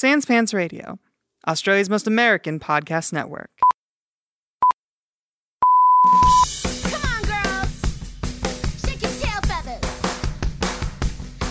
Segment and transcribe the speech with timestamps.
[0.00, 1.00] Sans Pants Radio,
[1.48, 3.50] Australia's most American podcast network.
[6.84, 7.80] Come on, girls.
[8.86, 9.82] Shake your tail feathers.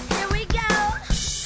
[0.07, 0.65] Here we go.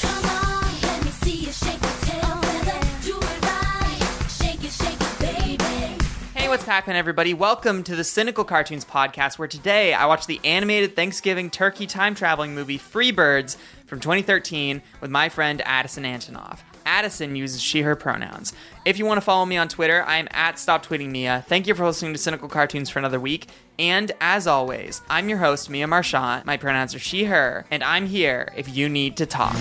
[0.03, 3.03] Come on, let me see you shake your tail oh, feathers.
[3.03, 4.29] Do it right.
[4.29, 6.03] Shake it, shake baby.
[6.35, 7.33] Hey, what's happening, everybody?
[7.33, 12.13] Welcome to the Cynical Cartoons podcast, where today I watch the animated Thanksgiving turkey time
[12.13, 13.57] traveling movie Free Birds
[13.87, 16.59] from 2013 with my friend Addison Antonoff.
[16.91, 18.51] Addison uses she, her pronouns.
[18.83, 21.45] If you want to follow me on Twitter, I am at Stop Tweeting Mia.
[21.47, 23.47] Thank you for listening to Cynical Cartoons for another week.
[23.79, 26.45] And as always, I'm your host, Mia Marchant.
[26.45, 29.55] My pronouns are she, her, and I'm here if you need to talk.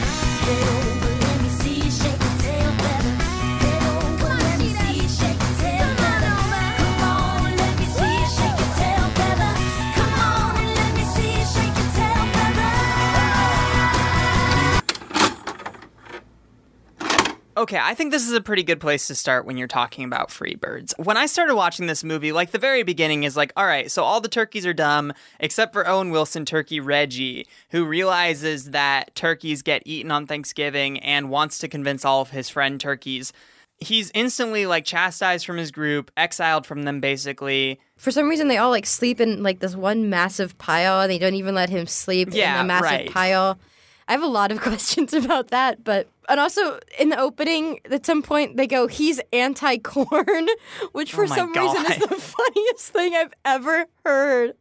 [17.71, 20.33] Okay, I think this is a pretty good place to start when you're talking about
[20.33, 20.93] free birds.
[20.97, 24.03] When I started watching this movie, like the very beginning is like, all right, so
[24.03, 29.63] all the turkeys are dumb except for Owen Wilson turkey Reggie, who realizes that turkeys
[29.63, 33.33] get eaten on Thanksgiving and wants to convince all of his friend turkeys.
[33.79, 37.79] He's instantly like chastised from his group, exiled from them basically.
[37.97, 41.19] For some reason, they all like sleep in like this one massive pile, and they
[41.19, 43.11] don't even let him sleep Yeah, in a massive right.
[43.13, 43.61] pile.
[44.11, 48.05] I have a lot of questions about that, but and also in the opening, at
[48.05, 50.49] some point they go, "He's anti-corn,"
[50.93, 54.55] which oh for Oh some reason is the funniest thing I've ever heard.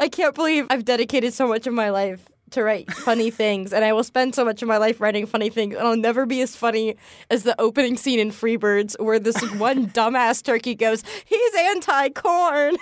[0.00, 3.84] I can't believe I've dedicated so much of my life to write funny things, and
[3.84, 6.40] I will spend so much of my life writing funny things, and I'll never be
[6.40, 6.96] as funny
[7.30, 12.76] as the opening scene in Freebirds, where this one dumbass turkey goes, "He's anti-corn."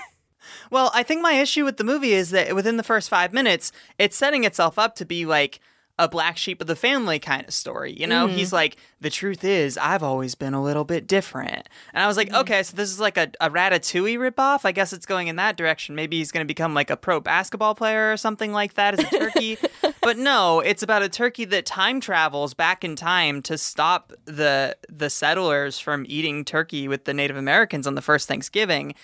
[0.71, 3.71] Well, I think my issue with the movie is that within the first five minutes,
[3.99, 5.61] it's setting itself up to be like
[5.99, 7.95] a black sheep of the family kind of story.
[7.99, 8.57] You know, he's mm-hmm.
[8.57, 11.69] like, the truth is, I've always been a little bit different.
[11.95, 12.41] And I was like, mm-hmm.
[12.43, 14.61] okay, so this is like a, a Ratatouille ripoff.
[14.65, 15.95] I guess it's going in that direction.
[15.95, 19.07] Maybe he's going to become like a pro basketball player or something like that as
[19.07, 19.57] a turkey.
[20.03, 24.77] but no, it's about a turkey that time travels back in time to stop the
[24.89, 28.95] the settlers from eating turkey with the Native Americans on the first Thanksgiving.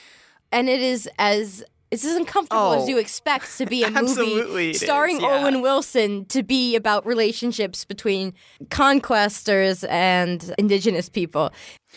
[0.53, 2.83] and it is as it's as uncomfortable Oh.
[2.83, 3.01] as you oh.
[3.01, 5.45] expect to be a movie starring is, yeah.
[5.45, 8.33] Owen Wilson to be about relationships between
[8.71, 11.53] conquestors and indigenous people.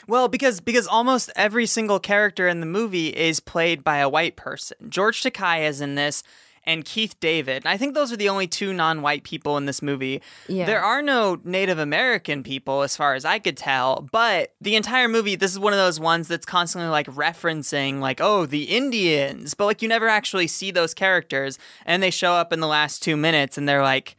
[0.08, 4.36] Well, because because almost every single character in the movie is played by a white
[4.36, 4.78] person.
[4.90, 6.22] George Takei is in this,
[6.68, 7.58] and Keith David.
[7.58, 10.22] And I think those are the only two non-white people in this movie.
[10.48, 10.66] Yeah.
[10.66, 14.08] There are no Native American people, as far as I could tell.
[14.12, 18.20] But the entire movie, this is one of those ones that's constantly like referencing, like,
[18.22, 19.54] oh, the Indians.
[19.54, 23.04] But like, you never actually see those characters, and they show up in the last
[23.04, 24.16] two minutes, and they're like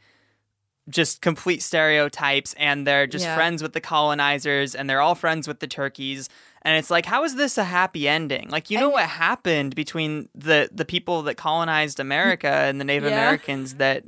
[0.89, 3.35] just complete stereotypes and they're just Yeah.
[3.35, 6.29] friends with the colonizers and they're all friends with the turkeys
[6.67, 9.73] and it's like how is this a happy ending like you know And- what happened
[9.75, 13.17] between the the people that colonized america and the native Yeah.
[13.23, 14.03] americans that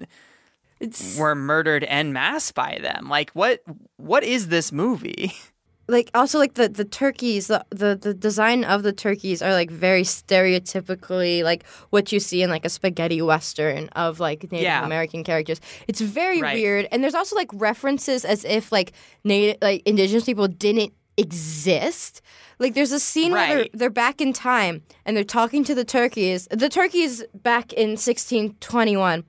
[0.79, 3.61] It's were murdered en masse by them like what
[3.97, 5.33] what is this movie
[5.95, 9.71] like also like the the turkeys the, the the design of the turkeys are like
[9.71, 14.85] very stereotypically like what you see in like a spaghetti western of like Native Yeah.
[14.85, 15.59] American characters.
[15.87, 16.53] It's very Right.
[16.55, 18.93] weird, and there's also like references as if like
[19.23, 22.21] native like indigenous people didn't exist.
[22.59, 25.85] Like there's a scene where they're, they're back in time and they're talking to the
[25.85, 26.47] turkeys.
[26.51, 29.23] The turkeys back in 1621.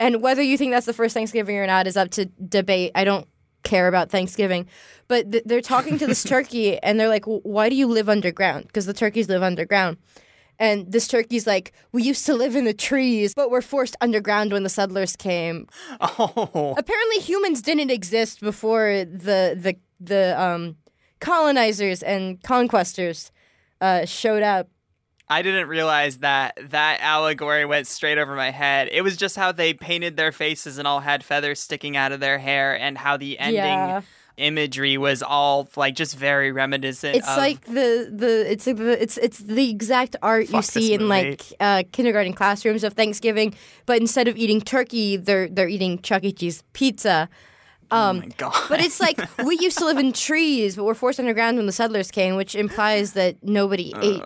[0.00, 2.92] And whether you think that's the first Thanksgiving or not is up to debate.
[2.94, 3.26] I don't
[3.62, 4.66] care about Thanksgiving.
[5.08, 8.66] But th- they're talking to this turkey and they're like, "Why do you live underground?"
[8.66, 9.96] Because the turkeys live underground.
[10.58, 14.52] And this turkey's like, we used to live in the trees, but we're forced underground
[14.52, 15.66] when the settlers came.
[16.00, 20.76] Oh, Apparently, humans didn't exist before the the the um,
[21.24, 23.30] colonizers and conquestors
[23.80, 24.68] uh, showed up.
[25.28, 28.88] I didn't realize that that allegory went straight over my head.
[28.92, 32.20] It was just how they painted their faces and all had feathers sticking out of
[32.20, 34.02] their hair, and how the ending Yeah.
[34.36, 37.16] imagery was all like just very reminiscent.
[37.16, 41.08] It's like the the it's like the it's it's the exact art you see in
[41.08, 43.54] like uh, kindergarten classrooms of Thanksgiving,
[43.86, 46.32] but instead of eating turkey, they're they're eating Chuck E.
[46.32, 47.30] Cheese pizza.
[47.94, 48.66] Um, oh my god.
[48.68, 51.72] But it's like we used to live in trees, but we're forced underground when the
[51.72, 54.22] settlers came, which implies that nobody ate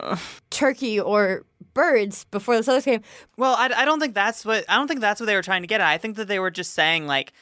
[0.50, 1.44] turkey or
[1.74, 3.02] birds before the settlers came.
[3.36, 5.62] Well, I, I don't think that's what I don't think that's what they were trying
[5.62, 5.88] to get at.
[5.88, 7.32] I think that they were just saying like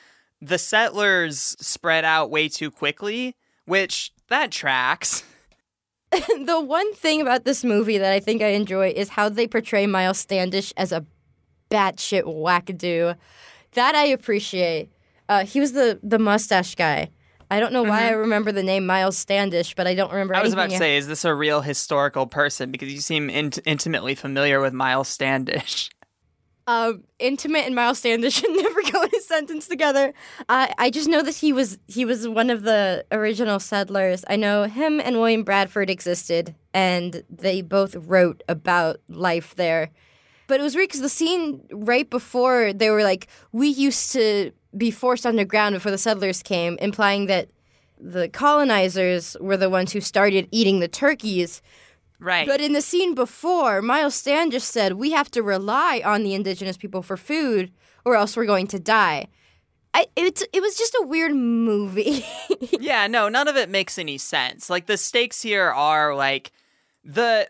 [0.41, 5.23] the settlers spread out way too quickly, which that tracks.
[6.11, 9.87] the one thing about this movie that I think I enjoy is how they portray
[9.87, 11.05] Miles Standish as a
[11.71, 13.17] batshit wackadoo.
[13.73, 14.91] That I appreciate.
[15.29, 17.11] Uh, he was the the mustache guy.
[17.51, 20.35] I don't know why I remember the name Miles Standish, but I don't remember.
[20.35, 20.41] Mm-hmm.
[20.41, 22.73] I was about to say, is this a real historical person?
[22.73, 25.91] Because you seem int- intimately familiar with Miles Standish.
[26.67, 30.13] um, intimate and Miles Standish should never go in a sentence together.
[30.49, 34.25] I I just know that he was he was one of the original settlers.
[34.29, 39.91] I know him and William Bradford existed, and they both wrote about life there.
[40.49, 44.53] But it was weird because the scene right before they were like, we used to
[44.77, 47.49] be forced underground before the settlers came, implying that
[47.99, 51.63] the colonizers were the ones who started eating the turkeys.
[52.19, 52.47] Right.
[52.47, 56.77] But in the scene before, Miles Standish said, We have to rely on the indigenous
[56.77, 57.73] people for food
[58.05, 59.29] or else we're going to die.
[59.93, 62.25] I, it's, it was just a weird movie.
[62.81, 64.69] yeah, no, none of it makes any sense.
[64.69, 66.53] Like the stakes here are like
[67.03, 67.49] the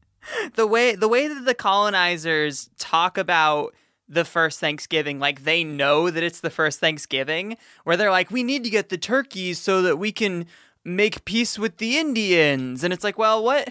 [0.54, 3.74] the way the way that the colonizers talk about
[4.08, 8.42] the first Thanksgiving, like they know that it's the first Thanksgiving, where they're like, we
[8.42, 10.46] need to get the turkeys so that we can
[10.84, 12.84] make peace with the Indians.
[12.84, 13.70] And it's like, well, what?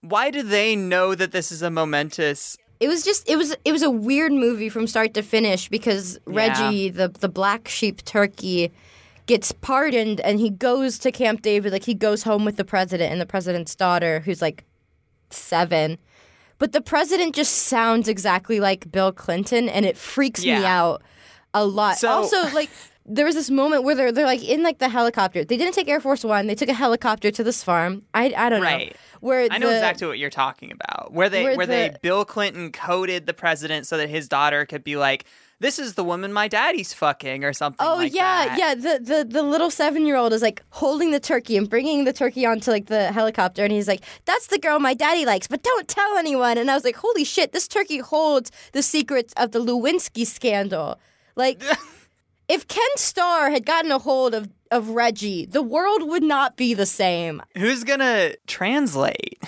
[0.00, 2.56] Why do they know that this is a momentous?
[2.80, 6.18] it was just it was it was a weird movie from start to finish because
[6.26, 8.72] Reggie, the the black sheep turkey,
[9.26, 13.10] gets pardoned and he goes to Camp David, like he goes home with the president
[13.12, 14.64] and the president's daughter, who's like
[15.30, 15.98] seven.
[16.64, 21.02] But the president just sounds exactly like Bill Clinton, and it freaks me out
[21.52, 21.98] a lot.
[21.98, 22.70] So- also, like
[23.04, 25.44] there was this moment where they're they're like in like the helicopter.
[25.44, 26.46] They didn't take Air Force One.
[26.46, 28.00] They took a helicopter to this farm.
[28.14, 28.96] I I don't know Right.
[29.20, 31.12] where I know the- exactly what you're talking about.
[31.12, 34.82] Where they where where, they Bill Clinton coded the president so that his daughter could
[34.84, 35.26] be like,
[35.64, 37.86] "This is the woman my daddy's fucking" or something.
[37.86, 38.58] Oh like yeah, that.
[38.58, 38.74] yeah.
[38.74, 42.12] The, the the little seven year old is like holding the turkey and bringing the
[42.12, 45.62] turkey onto like the helicopter, and he's like, "That's the girl my daddy likes, but
[45.62, 47.52] don't tell anyone." And I was like, "Holy shit!
[47.52, 50.98] This turkey holds the secrets of the Lewinsky scandal."
[51.34, 51.62] Like,
[52.48, 56.74] if Ken Starr had gotten a hold of of Reggie, the world would not be
[56.74, 57.40] the same.
[57.56, 59.42] Who's gonna translate?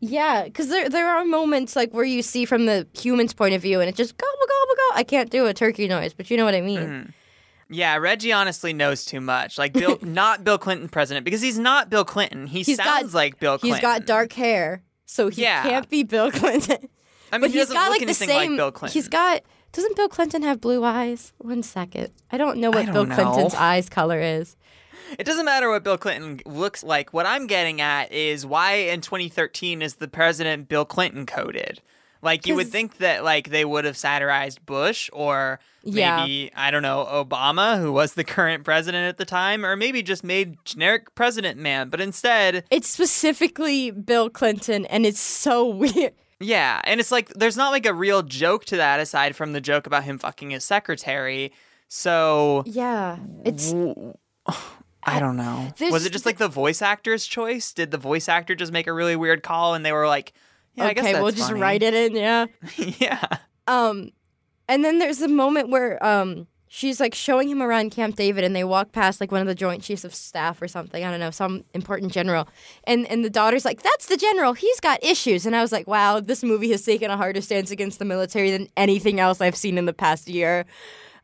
[0.00, 3.62] Yeah, because there there are moments like where you see from the human's point of
[3.62, 4.98] view, and it's just gobble gobble gobble.
[5.00, 6.78] I can't do a turkey noise, but you know what I mean.
[6.80, 7.10] Mm-hmm.
[7.70, 9.58] Yeah, Reggie honestly knows too much.
[9.58, 12.46] Like Bill, not Bill Clinton president because he's not Bill Clinton.
[12.46, 13.76] He He's got- sounds like Bill Clinton.
[13.76, 15.62] He's got dark hair, so he Yeah.
[15.64, 16.88] can't be Bill Clinton.
[17.30, 18.52] I mean, but he he's doesn't got look like the same.
[18.52, 18.94] like Bill Clinton.
[18.94, 19.42] He's got.
[19.72, 21.34] Doesn't Bill Clinton have blue eyes?
[21.38, 22.08] One second.
[22.32, 23.58] I don't know what Bill don't Clinton's know.
[23.58, 24.56] eyes color is.
[25.18, 27.12] It doesn't matter what Bill Clinton looks like.
[27.12, 31.80] What I'm getting at is why in 2013 is the president Bill Clinton coded?
[32.20, 36.16] Like you would think that like they would have satirized Bush or Yeah.
[36.16, 40.02] maybe I don't know Obama who was the current president at the time or maybe
[40.02, 46.12] just made generic president man, but instead It's specifically Bill Clinton, and it's so weird.
[46.40, 49.60] yeah, and it's like there's not like a real joke to that aside from the
[49.60, 51.52] joke about him fucking his secretary.
[51.86, 53.72] So Yeah, it's
[55.02, 55.72] I don't know.
[55.78, 57.72] There's- Was it just like the voice actor's choice?
[57.72, 60.32] Did the voice actor just make a really weird call and they were like,
[60.74, 61.12] yeah, I guess okay.
[61.14, 61.60] that's We'll just funny.
[61.60, 62.14] write it in.
[62.16, 62.46] Yeah.
[62.76, 63.24] yeah.
[63.66, 64.10] Um,
[64.68, 68.54] and then there's a moment where um she's like showing him around Camp David, and
[68.54, 71.02] they walk past like one of the Joint Chiefs of Staff or something.
[71.02, 72.46] I don't know, some important general.
[72.84, 74.52] And and the daughter's like, "That's the general.
[74.52, 77.70] He's got issues." And I was like, "Wow, this movie has taken a harder stance
[77.70, 80.66] against the military than anything else I've seen in the past year."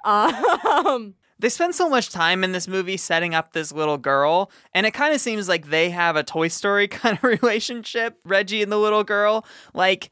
[0.04, 4.86] Um, They spend so much time in this movie setting up this little girl, and
[4.86, 8.70] it kind of seems like they have a Toy Story kind of relationship, Reggie and
[8.70, 9.44] the little girl.
[9.72, 10.10] Like,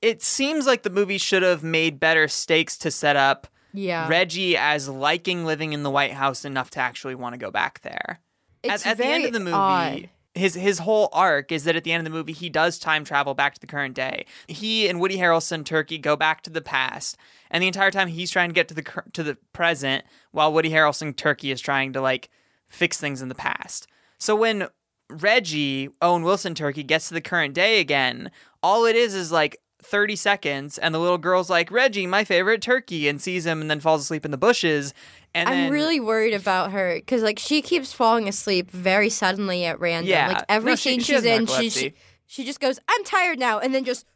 [0.00, 4.56] it seems like the movie should have made better stakes to set up yeah, Reggie
[4.56, 8.20] as liking living in the White House enough to actually want to go back there.
[8.62, 10.10] It's at, at the end of the movie, odd.
[10.38, 13.04] His his whole arc is that at the end of the movie he does time
[13.04, 14.26] travel back to the current day.
[14.46, 17.16] He and Woody Harrelson Turkey go back to the past,
[17.50, 20.70] and the entire time he's trying to get to the to the present, while Woody
[20.70, 22.28] Harrelson Turkey is trying to like
[22.68, 23.86] fix things in the past.
[24.18, 24.68] So when
[25.10, 28.30] Reggie Owen Wilson Turkey gets to the current day again,
[28.62, 32.60] all it is is like 30 seconds, and the little girl's like Reggie, my favorite
[32.60, 34.92] turkey, and sees him, and then falls asleep in the bushes.
[35.34, 39.64] And I'm then, really worried about her because like she keeps falling asleep very suddenly
[39.64, 40.08] at random.
[40.10, 40.28] Yeah.
[40.28, 41.94] Like every No, scene she she's in, she, she
[42.26, 44.06] she just goes, "I'm tired now," and then just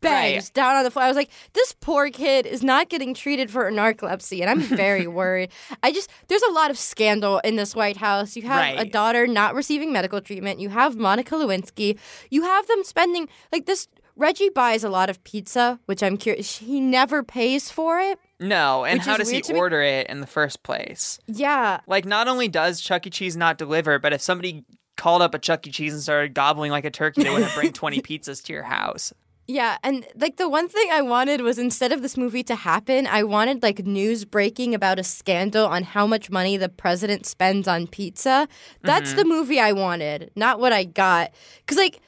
[0.00, 0.54] bangs Right.
[0.54, 1.04] down on the floor.
[1.04, 5.06] I was like, this poor kid is not getting treated for narcolepsy, and I'm very
[5.06, 5.50] worried.
[5.82, 8.36] I just there's a lot of scandal in this White House.
[8.36, 10.60] You have a daughter not receiving medical treatment.
[10.60, 11.98] You have Monica Lewinsky.
[12.30, 13.88] You have them spending like this.
[14.16, 16.58] Reggie buys a lot of pizza, which I'm curious.
[16.58, 18.16] He never pays for it.
[18.40, 19.58] No, and which how does he to me.
[19.58, 21.18] order it in the first place?
[21.26, 23.10] Yeah, Like, not only does Chuck E.
[23.10, 24.64] Cheese not deliver, but if somebody
[24.96, 25.70] called up a Chuck E.
[25.70, 29.12] Cheese and started gobbling like a turkey, they wouldn't bring 20 pizzas to your house.
[29.46, 33.06] Yeah, and like the one thing I wanted was instead of this movie to happen,
[33.06, 37.68] I wanted like news breaking about a scandal on how much money the president spends
[37.68, 38.48] on pizza.
[38.82, 39.16] That's Mm-hmm.
[39.18, 41.32] the movie I wanted, not what I got.
[41.66, 42.00] Cuz like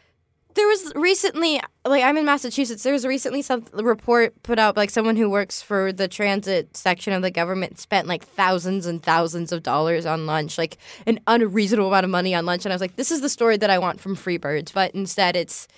[0.56, 4.90] there was recently like I'm in Massachusetts, there was recently some report put out like
[4.90, 9.52] someone who works for the transit section of the government spent like thousands and thousands
[9.52, 12.80] of dollars on lunch, like an unreasonable amount of money on lunch and I was
[12.80, 15.68] like this is the story that I want from Freebirds, but instead it's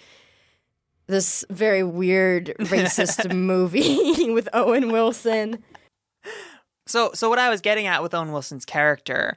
[1.08, 5.62] this very weird racist movie with Owen Wilson.
[6.86, 9.36] So, so what I was getting at with Owen Wilson's character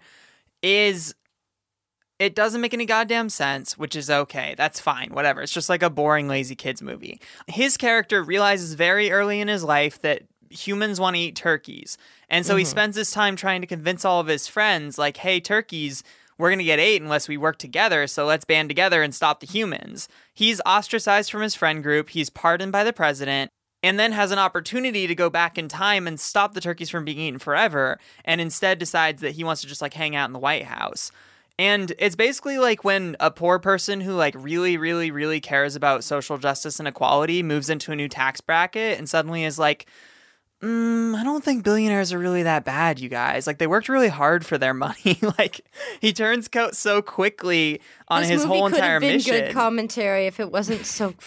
[0.61, 1.15] is
[2.21, 4.53] it doesn't make any goddamn sense, which is okay.
[4.55, 5.09] That's fine.
[5.09, 5.41] Whatever.
[5.41, 7.19] It's just like a boring, lazy kids movie.
[7.47, 11.97] His character realizes very early in his life that humans want to eat turkeys.
[12.29, 12.69] And so he mm-hmm.
[12.69, 16.03] spends his time trying to convince all of his friends, like, hey, turkeys,
[16.37, 18.05] we're going to get ate unless we work together.
[18.05, 20.07] So let's band together and stop the humans.
[20.31, 22.11] He's ostracized from his friend group.
[22.11, 23.49] He's pardoned by the president
[23.81, 27.03] and then has an opportunity to go back in time and stop the turkeys from
[27.03, 30.33] being eaten forever and instead decides that he wants to just like hang out in
[30.33, 31.11] the White House.
[31.61, 36.03] And it's basically like when a poor person who like really really really cares about
[36.03, 39.85] social justice and equality moves into a new tax bracket and suddenly is like
[40.63, 43.47] Mm, I don't think billionaires are really that bad, you guys.
[43.47, 45.19] Like they worked really hard for their money.
[45.39, 45.61] like
[45.99, 49.33] he turns coat so quickly on this his movie whole could entire have been mission.
[49.33, 51.13] good commentary if it wasn't so.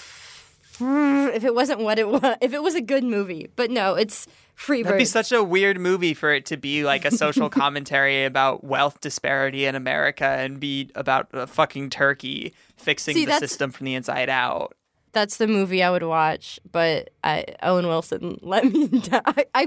[0.81, 4.27] If it wasn't what it was, if it was a good movie, but no, it's
[4.57, 4.85] Freebirds.
[4.85, 8.65] That'd be such a weird movie for it to be like a social commentary about
[8.65, 13.87] wealth disparity in America and be about a fucking turkey fixing See, the system from
[13.87, 14.77] the inside out.
[15.15, 19.23] That's the movie I would watch, but I, Owen Wilson let me down.
[19.25, 19.67] I, I,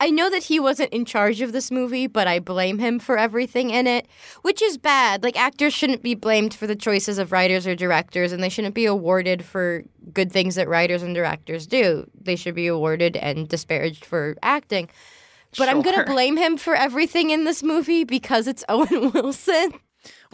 [0.00, 3.18] I know that he wasn't in charge of this movie, but I blame him for
[3.18, 4.06] everything in it,
[4.42, 5.22] which is bad.
[5.22, 8.74] Like actors shouldn't be blamed for the choices of writers or directors, and they shouldn't
[8.74, 9.82] be awarded for
[10.12, 12.08] good things that writers and directors do.
[12.18, 14.88] They should be awarded and disparaged for acting.
[15.58, 19.72] But I'm gonna blame him for everything in this movie because it's Owen Wilson.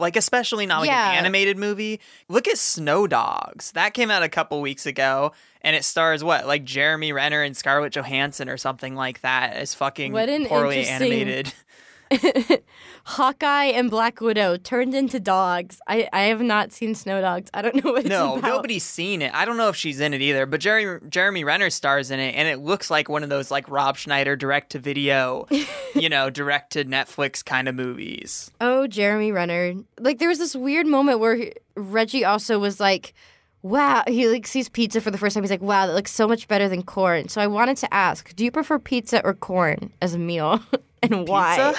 [0.00, 1.10] Like especially not like Yeah.
[1.12, 2.00] an animated movie.
[2.28, 3.72] Look at Snow Dogs.
[3.72, 6.46] That came out a couple weeks ago and it stars what?
[6.46, 10.86] Like Jeremy Renner and Scarlett Johansson or something like that as fucking What an poorly
[10.86, 11.52] animated.
[13.04, 15.80] Hawkeye and Black Widow turned into dogs.
[15.86, 17.50] I, I have not seen Snow Dogs.
[17.54, 18.48] I don't know what it's No, about.
[18.48, 19.32] nobody's seen it.
[19.34, 22.34] I don't know if she's in it either, but Jeremy Jeremy Renner stars in it,
[22.34, 25.46] and it looks like one of those like Rob Schneider direct to video,
[25.94, 28.50] you know, direct to Netflix kind of movies.
[28.60, 29.74] Oh, Jeremy Renner.
[29.98, 33.14] Like there was this weird moment where he- Reggie also was like,
[33.62, 35.42] "Wow." He like sees pizza for the first time.
[35.42, 38.34] He's like, "Wow, that looks so much better than corn." So I wanted to ask,
[38.36, 40.60] do you prefer pizza or corn as a meal,
[41.02, 41.74] and why?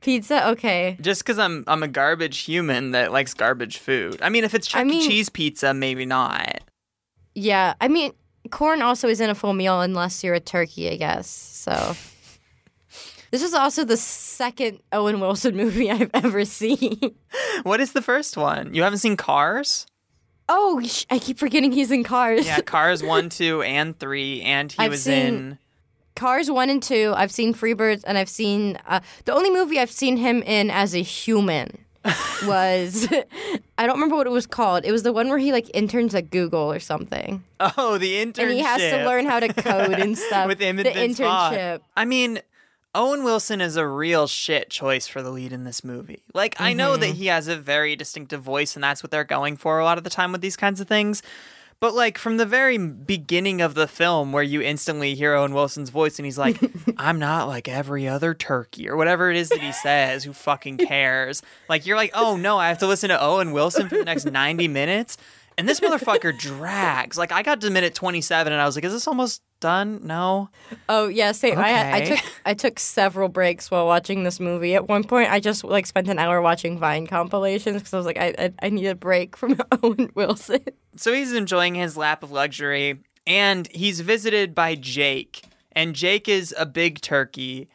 [0.00, 0.48] Pizza?
[0.50, 0.96] Okay.
[1.00, 4.20] Just because I'm I'm a garbage human that likes garbage food.
[4.22, 5.06] I mean, if it's Chuck I mean- E.
[5.08, 6.60] Cheese pizza, maybe not.
[7.34, 8.12] Yeah, I mean,
[8.50, 11.28] corn also isn't a full meal unless you're a turkey, I guess.
[11.28, 11.94] So.
[13.32, 16.98] This is also the second Owen Wilson movie I've ever seen.
[17.62, 18.74] What is the first one?
[18.74, 19.86] You haven't seen Cars?
[20.48, 22.44] Oh, I keep forgetting he's in Cars.
[22.44, 25.58] Yeah, Cars one, two, and three, and he I've was seen- in.
[26.16, 27.14] Cars 1 and 2.
[27.16, 28.78] I've seen Freebirds and I've seen.
[28.86, 31.84] Uh, the only movie I've seen him in as a human
[32.46, 33.06] was.
[33.78, 34.84] I don't remember what it was called.
[34.84, 37.42] It was the one where he like interns at Google or something.
[37.60, 38.38] Oh, the internship.
[38.42, 40.46] And he has to learn how to code and stuff.
[40.46, 41.80] with him the internship.
[41.96, 42.40] I mean,
[42.94, 46.22] Owen Wilson is a real shit choice for the lead in this movie.
[46.34, 47.00] Like, I know Mm-hmm.
[47.02, 49.96] that he has a very distinctive voice, and that's what they're going for a lot
[49.96, 51.22] of the time with these kinds of things.
[51.80, 55.88] But like from the very beginning of the film, where you instantly hear Owen Wilson's
[55.88, 56.58] voice, and he's like,
[56.98, 60.24] "I'm not like every other turkey," or whatever it is that he says.
[60.24, 61.42] Who fucking cares?
[61.70, 64.26] Like you're like, "Oh no, I have to listen to Owen Wilson for the next
[64.26, 65.16] ninety minutes."
[65.60, 67.18] And this motherfucker drags.
[67.18, 70.00] Like I got to minute twenty seven, and I was like, "Is this almost done?"
[70.02, 70.48] No.
[70.88, 71.58] Oh yeah, same.
[71.58, 74.74] I, I took I took several breaks while watching this movie.
[74.74, 78.06] At one point, I just like spent an hour watching Vine compilations because I was
[78.06, 80.64] like, I, I I need a break from Owen Wilson.
[80.96, 85.44] So he's enjoying his lap of luxury, and he's visited by Jake.
[85.72, 87.68] And Jake is a big turkey.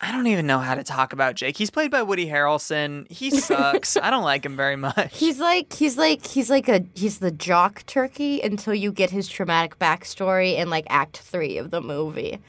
[0.00, 1.56] I don't even know how to talk about Jake.
[1.56, 3.10] He's played by Woody Harrelson.
[3.10, 3.96] He sucks.
[3.96, 5.16] I don't like him very much.
[5.16, 9.28] He's like he's like he's like a he's the jock turkey until you get his
[9.28, 12.40] traumatic backstory in like Act Three of the movie.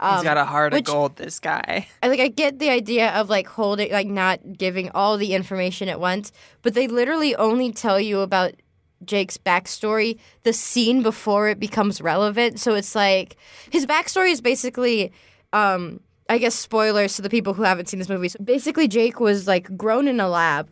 [0.00, 1.86] he's got a heart which- of gold, this guy.
[2.02, 5.88] I like I get the idea of like holding like not giving all the information
[5.88, 8.54] at once, but they literally only tell you about
[9.04, 12.58] Jake's backstory the scene before it becomes relevant.
[12.58, 13.36] So it's like
[13.70, 15.12] his backstory is basically
[15.52, 18.28] um I guess spoilers to the people who haven't seen this movie.
[18.28, 20.68] So basically Jake was like grown in a lab.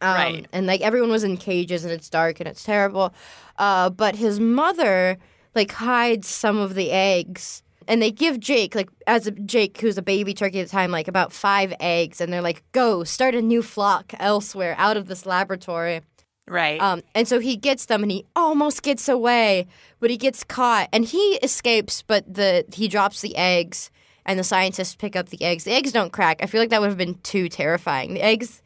[0.00, 0.46] Um, Right.
[0.52, 3.14] And like everyone was in cages and it's dark and it's terrible.
[3.56, 5.16] Uh, but his mother
[5.54, 9.96] like hides some of the eggs and they give Jake like as a Jake who's
[9.96, 13.34] a baby turkey at the time like about five eggs and they're like go start
[13.34, 16.02] a new flock elsewhere out of this laboratory.
[16.48, 16.80] Right.
[16.80, 19.66] Um, and so he gets them, and he almost gets away,
[20.00, 22.02] but he gets caught, and he escapes.
[22.02, 23.90] But the he drops the eggs,
[24.28, 25.64] and the scientists pick up the eggs.
[25.64, 26.40] The eggs don't crack.
[26.42, 28.12] I feel like that would have been too terrifying.
[28.14, 28.62] The eggs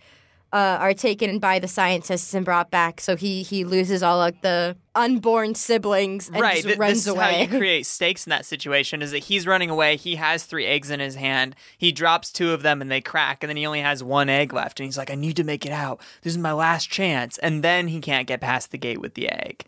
[0.53, 4.43] uh, are taken by the scientists and brought back, so he he loses all like
[4.43, 6.57] the unborn siblings and right.
[6.57, 7.23] just th- runs this is away.
[7.23, 9.97] how you create stakes in that situation is that he's running away.
[9.97, 11.55] He has three eggs in his hand.
[11.79, 13.43] He drops two of them and they crack.
[13.43, 14.81] And then he only has one egg left.
[14.81, 16.01] And he's like, I need to make it out.
[16.21, 17.39] This is my last chance.
[17.39, 19.65] And then he can't get past the gate with the egg.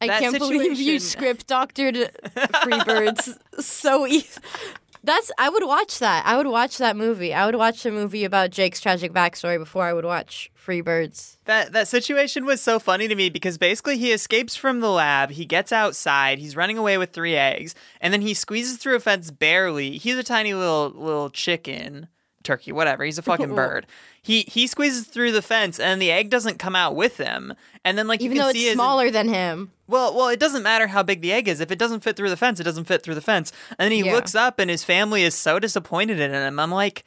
[0.00, 1.94] I that can't believe you situation- script doctored
[2.36, 4.40] Freebirds so easy.
[5.02, 6.26] That's I would watch that.
[6.26, 7.32] I would watch that movie.
[7.32, 11.38] I would watch the movie about Jake's tragic backstory before I would watch Free Birds.
[11.44, 15.30] That that situation was so funny to me because basically he escapes from the lab,
[15.30, 19.00] he gets outside, he's running away with three eggs, and then he squeezes through a
[19.00, 19.98] fence barely.
[19.98, 22.08] He's a tiny little little chicken,
[22.48, 23.04] turkey, whatever.
[23.04, 23.86] He's a fucking bird.
[24.22, 27.54] He he squeezes through the fence and the egg doesn't come out with him.
[27.84, 29.70] And then like Even you can though see it's his- smaller than him.
[29.86, 31.60] Well, well, it doesn't matter how big the egg is.
[31.60, 33.52] If it doesn't fit through the fence, it doesn't fit through the fence.
[33.78, 34.12] And then he Yeah.
[34.14, 36.58] looks up and his family is so disappointed in him.
[36.60, 37.04] I'm like,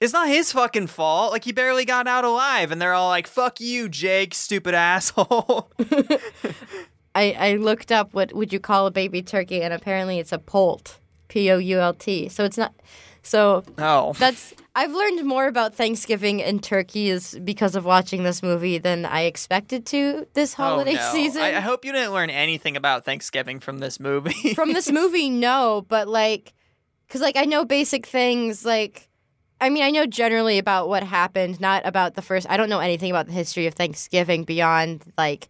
[0.00, 1.32] it's not his fucking fault.
[1.32, 5.70] Like he barely got out alive, and they're all like, "Fuck you, Jake, stupid asshole."
[7.14, 10.38] I, I looked up what would you call a baby turkey, and apparently it's a
[10.38, 12.28] poult, P O U L T.
[12.28, 12.74] So it's not.
[13.22, 18.78] So oh, that's I've learned more about Thanksgiving and turkeys because of watching this movie
[18.78, 21.10] than I expected to this oh, holiday oh, no.
[21.12, 21.42] season.
[21.42, 24.54] I, I hope you didn't learn anything about Thanksgiving from this movie.
[24.54, 26.54] from this movie, no, but like,
[27.06, 28.64] because like I know basic things.
[28.64, 29.08] Like,
[29.60, 32.48] I mean, I know generally about what happened, not about the first.
[32.48, 35.48] I don't know anything about the history of Thanksgiving beyond like,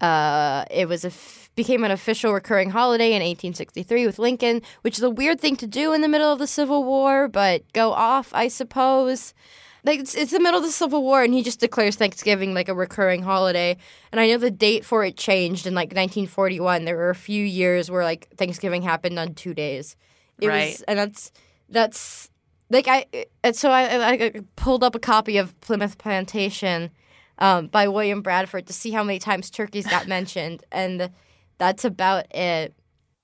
[0.00, 4.96] uh, it was a f- became an official recurring holiday in 1863 with Lincoln, which
[4.96, 7.92] is a weird thing to do in the middle of the Civil War, but go
[7.92, 9.34] off, I suppose.
[9.84, 12.68] Like it's, it's the middle of the Civil War, and he just declares Thanksgiving like
[12.68, 13.76] a recurring holiday.
[14.12, 16.84] And I know the date for it changed in like 1941.
[16.84, 19.96] There were a few years where like Thanksgiving happened on two days.
[20.40, 20.70] It Right.
[20.72, 21.32] was, and that's
[21.68, 22.30] that's
[22.70, 23.06] like I.
[23.42, 26.90] And so I, I, I pulled up a copy of Plymouth Plantation
[27.40, 31.10] um, by William Bradford to see how many times turkeys got mentioned, and
[31.58, 32.74] that's about it.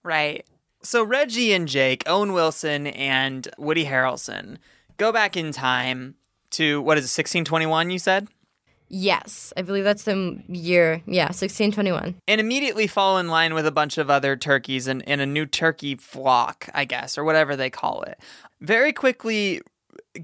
[0.02, 0.46] Right.
[0.82, 4.58] So Reggie and Jake, Owen Wilson and Woody Harrelson
[4.96, 6.14] go back in time
[6.52, 7.90] to what is it, 1621?
[7.90, 8.28] You said.
[8.88, 11.02] Yes, I believe that's the year.
[11.06, 12.14] Yeah, 1621.
[12.28, 15.44] and immediately fall in line with a bunch of other turkeys in, in a new
[15.44, 18.20] turkey flock, I guess, or whatever they call it.
[18.60, 19.60] Very quickly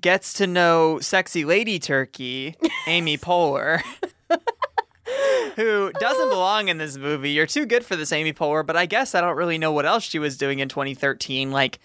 [0.01, 3.83] gets to know sexy lady turkey, Amy Poehler.
[5.57, 7.31] Who doesn't belong in this movie?
[7.31, 9.85] You're too good for this Amy Poehler, but I guess I don't really know what
[9.85, 11.51] else she was doing in 2013.
[11.51, 11.79] Like,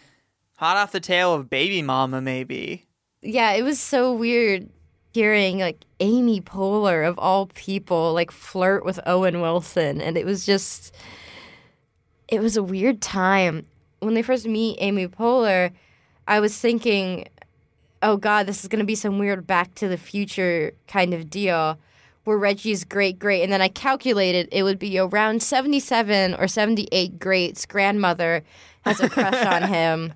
[0.55, 2.85] hot off the tail of Baby Mama, maybe.
[3.21, 4.69] Yeah, it was so weird
[5.13, 10.45] hearing like Amy Poehler of all people like flirt with Owen Wilson, and it was
[10.45, 10.95] just,
[12.27, 13.65] it was a weird time
[13.99, 15.71] when they first meet Amy Poehler.
[16.27, 17.27] I was thinking,
[18.01, 21.77] oh God, this is gonna be some weird Back to the Future kind of deal.
[22.23, 26.47] Where Reggie's great great, and then I calculated it would be around seventy seven or
[26.49, 28.43] seventy eight greats grandmother
[28.83, 30.13] has a crush on him.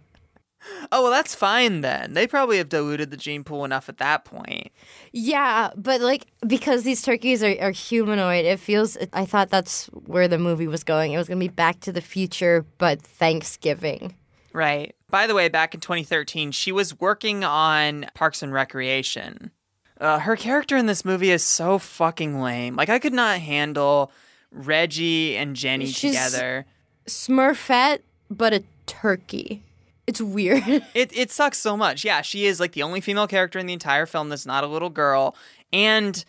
[0.91, 2.13] Oh, well, that's fine then.
[2.13, 4.71] They probably have diluted the gene pool enough at that point.
[5.11, 8.97] Yeah, but like because these turkeys are, are humanoid, it feels.
[9.13, 11.13] I thought that's where the movie was going.
[11.13, 14.15] It was going to be Back to the Future, but Thanksgiving.
[14.53, 14.95] Right.
[15.11, 19.51] By the way, back in 2013, she was working on Parks and Recreation.
[19.99, 22.75] Uh, her character in this movie is so fucking lame.
[22.75, 24.11] Like, I could not handle
[24.51, 26.65] Reggie and Jenny She's- together.
[27.07, 29.61] Smurfette, but a turkey.
[30.07, 30.63] It's weird.
[30.93, 32.03] It it sucks so much.
[32.03, 34.67] Yeah, she is like the only female character in the entire film that's not a
[34.67, 35.35] little girl,
[35.71, 36.23] and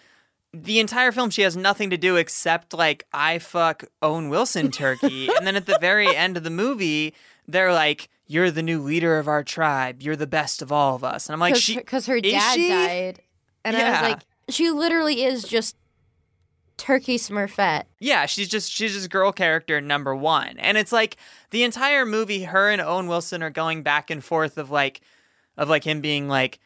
[0.52, 5.28] the entire film she has nothing to do except like I fuck Owen Wilson turkey,
[5.36, 7.14] and then at the very end of the movie,
[7.48, 10.02] they're like, "You're the new leader of our tribe.
[10.02, 12.68] You're the best of all of us," and I'm like, "She because her dad she?
[12.68, 13.20] died,
[13.64, 15.76] and I was like, she literally is just
[16.76, 17.84] turkey Smurfette.
[18.00, 20.58] Yeah, she's just she's just girl character number one.
[20.58, 21.16] And it's like
[21.50, 25.00] the entire movie, her and Owen Wilson are going back and forth of like
[25.56, 26.58] of like him being like,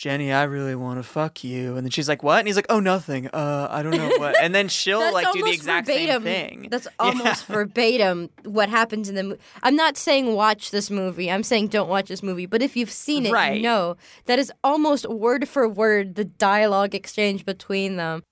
[0.00, 1.76] Jenny, I really want to fuck you.
[1.76, 2.38] And then she's like, What?
[2.38, 3.26] And he's like, Oh nothing.
[3.26, 6.22] Uh I don't know what and then she'll like do the exact verbatim.
[6.22, 6.68] same thing.
[6.70, 7.06] That's Yeah.
[7.06, 9.40] almost verbatim what happens in the movie.
[9.62, 11.30] I'm not saying watch this movie.
[11.30, 12.46] I'm saying don't watch this movie.
[12.46, 13.56] But if you've seen it, Right.
[13.56, 18.22] you know that is almost word for word the dialogue exchange between them.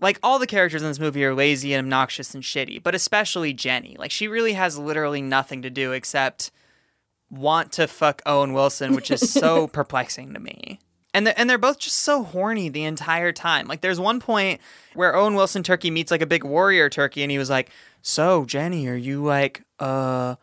[0.00, 3.52] like all the characters in this movie are lazy and obnoxious and shitty, but especially
[3.52, 3.94] Jenny.
[4.00, 6.50] Like she really has literally nothing to do except
[7.30, 10.80] want to fuck Owen Wilson, which is so perplexing to me.
[11.14, 13.66] And they're, and they're both just so horny the entire time.
[13.68, 14.60] Like there's one point
[14.94, 17.70] where Owen Wilson turkey meets like a big warrior turkey and he was like,
[18.02, 20.34] "So, Jenny, are you like uh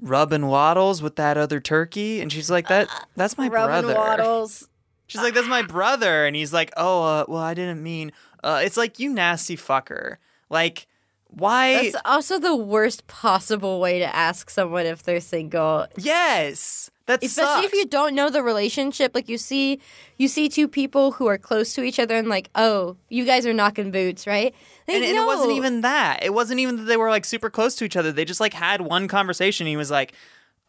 [0.00, 4.68] rubbing waddles with that other turkey?" And she's like, "That that's my brother." waddles.
[5.06, 8.10] She's like, "That's my brother," and he's like, "Oh, uh, well, I didn't mean."
[8.42, 10.16] Uh, it's like you nasty fucker.
[10.50, 10.86] Like,
[11.28, 11.90] why?
[11.90, 15.86] That's also the worst possible way to ask someone if they're single.
[15.96, 17.66] yes, that Especially sucks.
[17.66, 19.80] if you don't know the relationship, like you see,
[20.16, 23.46] you see two people who are close to each other, and like, oh, you guys
[23.46, 24.54] are knocking boots, right?
[24.88, 26.22] Like, and, and it wasn't even that.
[26.22, 28.10] It wasn't even that they were like super close to each other.
[28.10, 29.66] They just like had one conversation.
[29.66, 30.14] He was like,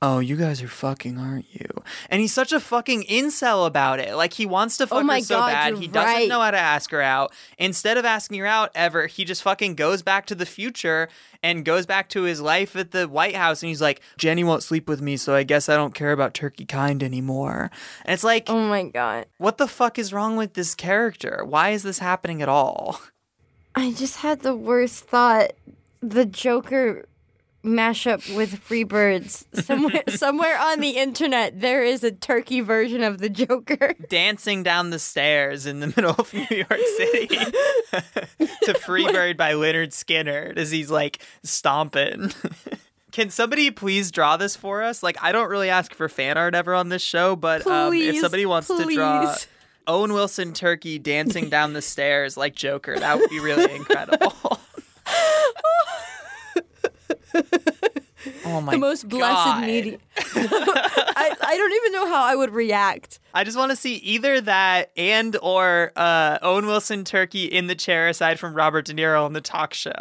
[0.02, 1.68] "Oh, you guys are fucking, aren't you?"
[2.10, 4.16] And he's such a fucking incel about it.
[4.16, 5.78] Like he wants to oh fuck Oh her so God, bad.
[5.78, 6.30] He doesn't right.
[6.30, 7.34] know how to ask her out.
[7.58, 11.10] Instead of asking her out ever, he just fucking goes back to the future
[11.42, 13.62] and goes back to his life at the White House.
[13.64, 16.34] And he's like, "Jenny won't sleep with me, so I guess I don't care about
[16.34, 17.72] turkey kind anymore."
[18.06, 19.26] And it's like, Oh my god.
[19.38, 21.44] what the fuck is wrong with this character?
[21.46, 23.02] Why is this happening at all?
[23.76, 25.52] I just had the worst thought.
[26.02, 27.06] The Joker
[27.64, 29.46] mashup with Freebirds.
[29.64, 33.94] Somewhere somewhere on the internet there is a turkey version of the Joker.
[34.10, 37.28] dancing down the stairs in the middle of New York City
[38.64, 42.32] to Freebird by Lynyrd Skynyrd as he's like stomping.
[43.12, 45.02] Can somebody please draw this for us?
[45.02, 48.20] Like, I don't really ask for fan art ever on this show, but um, if
[48.20, 49.36] somebody wants to draw.
[49.88, 54.34] Owen Wilson turkey dancing down the stairs like Joker, that would be really incredible.
[58.46, 59.66] oh my the most blessed God.
[59.66, 59.98] media.
[60.18, 63.20] I, I don't even know how I would react.
[63.34, 67.76] I just want to see either that and or uh, Owen Wilson turkey in the
[67.76, 69.92] chair aside from Robert De Niro on the talk show,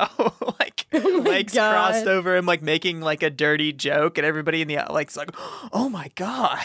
[0.58, 1.72] like legs God.
[1.72, 5.30] crossed over him, like making like a dirty joke, and everybody in the like's like,
[5.72, 6.64] "Oh my god!"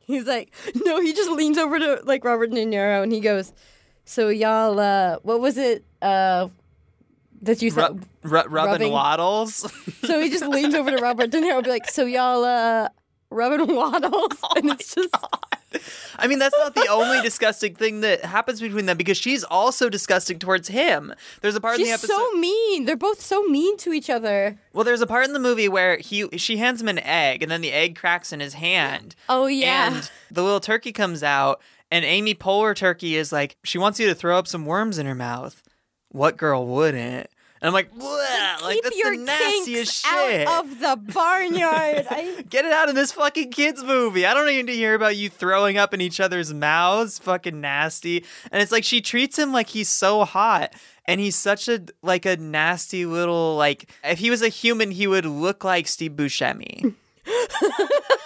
[0.00, 3.52] He's like, no, he just leans over to like Robert De Niro and he goes,
[4.04, 6.48] "So y'all, uh, what was it uh,
[7.42, 8.92] that you said?" Rub, ru- rubbing Rubbing.
[8.92, 9.70] waddles.
[10.04, 12.88] So he just leans over to Robert De Niro and be like, "So y'all, uh,
[13.30, 15.14] rubbing waddles?" Oh and it's just
[16.18, 19.88] I mean, that's not the only disgusting thing that happens between them because she's also
[19.88, 21.14] disgusting towards him.
[21.42, 22.16] There's a part in the she's episode.
[22.16, 22.86] so mean.
[22.86, 24.58] They're both so mean to each other.
[24.72, 27.52] Well, there's a part in the movie where he she hands him an egg, and
[27.52, 29.14] then the egg cracks in his hand.
[29.28, 29.94] Oh yeah.
[29.94, 34.08] And the little turkey comes out, and Amy Poehler Turkey is like, she wants you
[34.08, 35.62] to throw up some worms in her mouth.
[36.10, 37.28] What girl wouldn't?
[37.62, 40.48] And I'm like, "Bleh," like that's your the nastiest shit.
[40.48, 42.06] out of the barnyard.
[42.10, 44.24] I, Get it out of this fucking kids movie.
[44.24, 47.18] I don't need to hear about you throwing up in each other's mouths.
[47.18, 48.24] Fucking nasty.
[48.50, 50.72] And it's like she treats him like he's so hot.
[51.04, 55.06] And he's such a like a nasty little like if he was a human, he
[55.06, 56.94] would look like Steve Buscemi.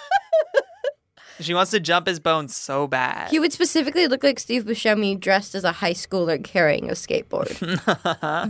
[1.39, 3.29] she wants to jump his bones so bad.
[3.29, 7.49] he would specifically look like Steve Buscemi dressed as a high schooler carrying a skateboard.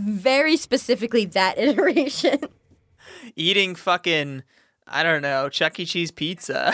[0.02, 2.40] Very specifically that iteration.
[3.34, 4.42] Eating fucking
[4.88, 5.84] I don't know, Chuck E.
[5.84, 6.72] Cheese pizza.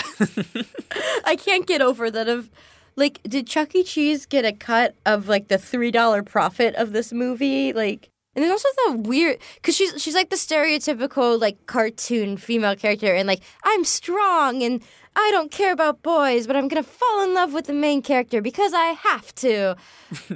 [1.25, 2.29] I can't get over that.
[2.29, 2.51] Of
[2.95, 3.83] like, did Chuck E.
[3.83, 7.73] Cheese get a cut of like the three dollar profit of this movie?
[7.73, 12.77] Like, and there's also the weird because she's she's like the stereotypical like cartoon female
[12.77, 14.83] character, and like I'm strong and
[15.15, 18.41] I don't care about boys, but I'm gonna fall in love with the main character
[18.41, 19.77] because I have to.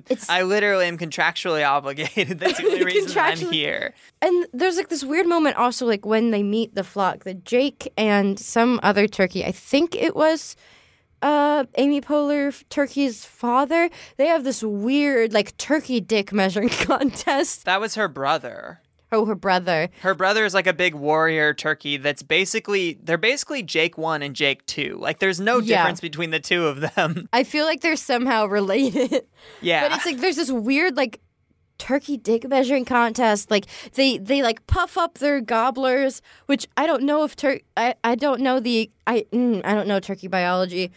[0.08, 2.38] It's I literally am contractually obligated.
[2.40, 3.94] That's the only reason I'm here.
[4.22, 7.92] and there's like this weird moment also like when they meet the flock that Jake
[7.96, 10.56] and some other turkey, I think it was
[11.22, 17.64] uh Amy Poehler Turkey's father, they have this weird like turkey dick measuring contest.
[17.64, 18.80] That was her brother.
[19.12, 19.88] Oh, her brother.
[20.02, 24.34] Her brother is like a big warrior turkey that's basically they're basically Jake 1 and
[24.34, 24.98] Jake 2.
[25.00, 25.76] Like there's no Yeah.
[25.78, 27.28] difference between the two of them.
[27.32, 29.24] I feel like they're somehow related.
[29.62, 29.88] Yeah.
[29.88, 31.20] But it's like there's this weird like
[31.78, 33.50] turkey dick measuring contest.
[33.50, 37.94] Like they they like puff up their gobblers, which I don't know if tur I
[38.04, 40.90] I don't know the I mm, I don't know turkey biology.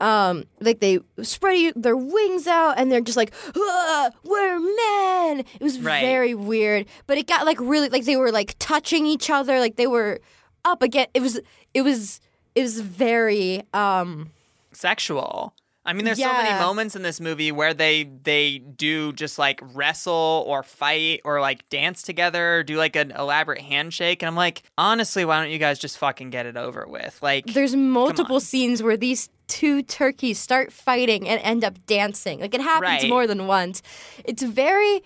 [0.00, 5.44] Um, like they spread their wings out and they're just like, "Ah, we're men.
[5.54, 6.00] It was Right.
[6.00, 9.76] very weird, but it got like really like they were like touching each other, like
[9.76, 10.20] they were
[10.64, 11.06] up again.
[11.14, 11.40] It was
[11.72, 12.20] it was
[12.56, 14.30] it was very um
[14.72, 15.54] sexual.
[15.84, 19.58] I mean, there's so many moments in this movie where they they do just like
[19.74, 24.36] wrestle or fight or like dance together, or do like an elaborate handshake, and I'm
[24.36, 27.18] like, honestly, why don't you guys just fucking get it over with?
[27.20, 32.38] Like, There's multiple scenes where these two turkeys start fighting and end up dancing.
[32.40, 33.08] Like it happens Right.
[33.08, 33.82] more than once.
[34.24, 35.02] It's very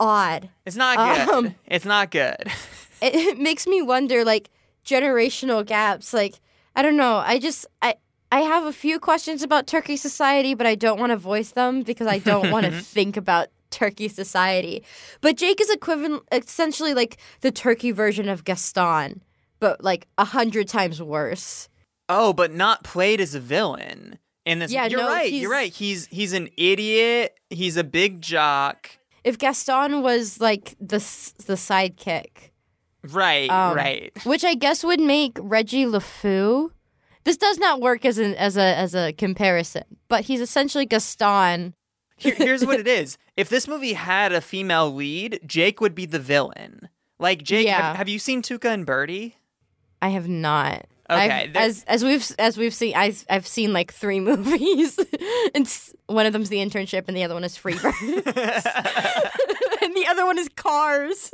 [0.00, 0.48] odd.
[0.66, 1.28] it's not good.
[1.34, 2.36] Um, it's not good.
[3.02, 4.48] It, it makes me wonder like
[4.86, 6.14] generational gaps.
[6.14, 6.40] Like
[6.74, 7.16] I don't know.
[7.16, 7.96] I just I
[8.34, 11.82] I have a few questions about turkey society, but I don't want to voice them
[11.82, 14.82] because I don't want to think about turkey society.
[15.20, 19.22] But Jake is equivalent essentially like the turkey version of Gaston,
[19.60, 21.68] but like a hundred times worse.
[22.08, 24.72] Oh, but not played as a villain in this.
[24.72, 25.32] Yeah, you're no, right.
[25.32, 25.72] You're right.
[25.72, 27.38] He's he's an idiot.
[27.50, 28.90] He's a big jock.
[29.22, 30.98] if Gaston was like the
[31.46, 32.50] the sidekick,
[33.04, 33.48] Right.
[33.48, 34.12] Um, right.
[34.24, 36.70] which I guess would make Reggie LeFou.
[37.24, 41.74] This does not work as an as a as a comparison, but he's essentially Gaston.
[42.16, 43.18] Here, here's what it is.
[43.36, 46.88] If this movie had a female lead, Jake would be the villain.
[47.18, 47.80] Like Jake, Yeah.
[47.88, 49.36] have, have you seen Tuca and Birdie?
[50.02, 50.86] I have not.
[51.10, 54.98] Okay, as as we've as we've seen, I've I've seen like three movies,
[55.54, 55.66] and
[56.06, 57.92] one of them's The Internship, and the other one is Freebird,
[59.82, 61.30] and the other one is Cars.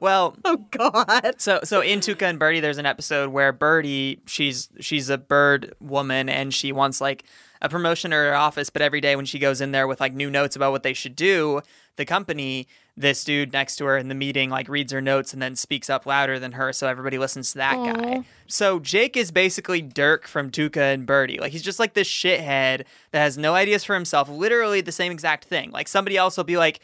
[0.00, 1.34] Well, Oh God!
[1.38, 5.74] so so in Tuca and Birdie, there's an episode where Birdie, she's she's a bird
[5.80, 7.24] woman and she wants like
[7.60, 10.12] a promotion in her office, but every day when she goes in there with like
[10.12, 11.60] new notes about what they should do,
[11.96, 15.40] the company, this dude next to her in the meeting like reads her notes and
[15.40, 18.22] then speaks up louder than her, so everybody listens to that guy.
[18.48, 21.38] So Jake is basically Dirk from Tuca and Birdie.
[21.38, 24.28] Like he's just like this shithead that has no ideas for himself.
[24.28, 25.70] Literally the same exact thing.
[25.70, 26.80] Like somebody else will be like,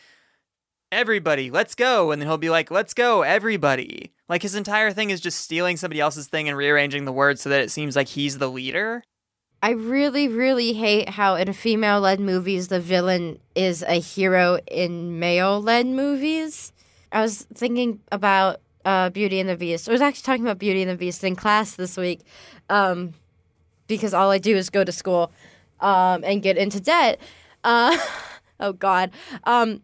[0.91, 2.11] everybody, let's go.
[2.11, 4.13] And then he'll be like, let's go, everybody.
[4.29, 7.49] Like his entire thing is just stealing somebody else's thing and rearranging the words so
[7.49, 9.03] that it seems like he's the leader.
[9.63, 15.19] I really, really hate how in female led movies the villain is a hero in
[15.19, 16.73] male led movies.
[17.11, 19.89] I was thinking about uh, Beauty and the Beast.
[19.89, 22.21] I was actually talking about Beauty and the Beast in class this week
[22.71, 23.15] um,
[23.89, 25.33] because all I do is go to school
[25.81, 27.21] um, and get into debt.
[27.65, 27.99] Uh,
[28.61, 29.11] oh, God.
[29.45, 29.83] Um,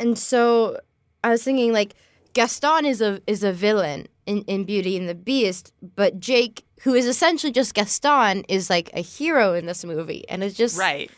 [0.00, 0.78] and so
[1.24, 1.94] I was thinking like
[2.32, 6.94] Gaston is a is a villain in, in Beauty and the Beast, but Jake, who
[6.94, 11.10] is essentially just Gaston, is like a hero in this movie, and it just Right.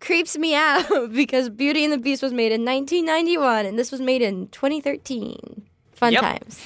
[0.00, 4.00] creeps me out because Beauty and the Beast was made in 1991, and this was
[4.00, 5.66] made in 2013.
[5.92, 6.20] Fun Yep.
[6.22, 6.60] times.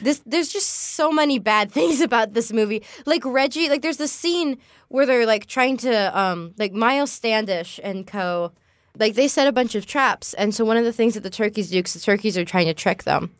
[0.00, 2.82] This there's just so many bad things about this movie.
[3.06, 7.80] Like Reggie, like there's this scene where they're like trying to um like Miles Standish
[7.82, 8.52] and co
[8.98, 10.34] like they set a bunch of traps.
[10.34, 12.66] And so one of the things that the turkeys do because the turkeys are trying
[12.66, 13.32] to trick them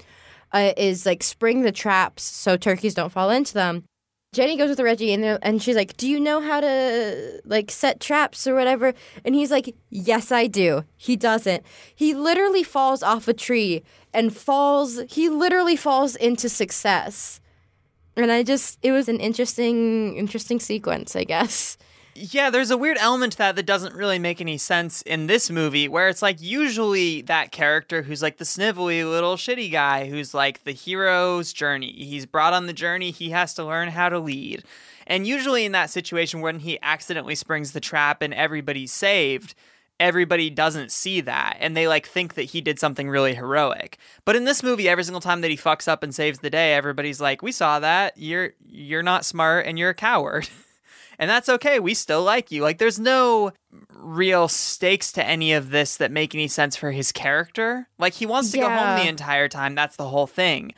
[0.52, 3.84] uh, is like spring the traps so turkeys don't fall into them.
[4.32, 8.00] Jenny goes with reggie and, and she's like do you know how to like set
[8.00, 8.92] traps or whatever?
[9.24, 10.84] And he's like yes i do.
[10.96, 11.64] He doesn't.
[11.94, 17.40] He literally falls off a tree and falls he literally falls into success.
[18.16, 21.76] And i just it was an interesting interesting sequence i guess
[22.16, 25.50] Yeah, there's a weird element to that that doesn't really make any sense in this
[25.50, 30.32] movie, where it's like usually that character who's like the snivelly little shitty guy who's
[30.32, 31.92] like the hero's journey.
[31.92, 34.62] He's brought on the journey, he has to learn how to lead.
[35.08, 39.54] And usually in that situation, when he accidentally springs the trap and everybody's saved,
[39.98, 43.98] everybody doesn't see that and they like think that he did something really heroic.
[44.24, 46.74] But in this movie every single time that he fucks up and saves the day,
[46.74, 48.14] everybody's like, "We saw that.
[48.16, 50.48] You're you're not smart and you're a coward."
[51.18, 51.80] and that's okay.
[51.80, 52.62] We still like you.
[52.62, 53.52] Like there's no
[53.96, 57.88] real stakes to any of this that make any sense for his character.
[57.98, 59.74] Like he wants to go home the entire time.
[59.74, 60.72] That's the whole thing.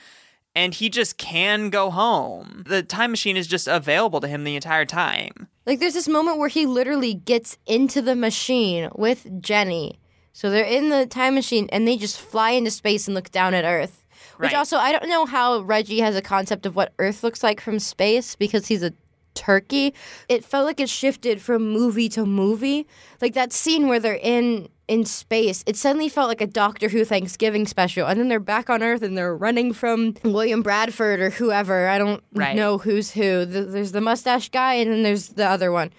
[0.54, 2.62] and he just can go home.
[2.66, 5.48] The time machine is just available to him the entire time.
[5.66, 9.98] Like there's this moment where he literally gets into the machine with Jenny.
[10.32, 13.52] So they're in the time machine and they just fly into space and look down
[13.52, 14.02] at Earth.
[14.38, 14.58] Which Right.
[14.58, 17.78] also I don't know how Reggie has a concept of what Earth looks like from
[17.78, 18.92] space because he's a
[19.36, 19.94] turkey.
[20.28, 22.86] It felt like it shifted from movie to movie.
[23.20, 27.04] Like that scene where they're in in space, it suddenly felt like a Doctor Who
[27.04, 28.06] Thanksgiving special.
[28.06, 31.88] And then they're back on Earth and they're running from William Bradford or whoever.
[31.88, 32.54] I don't Right.
[32.54, 33.44] know who's who.
[33.46, 35.90] Th- There's the mustache guy and then there's the other one.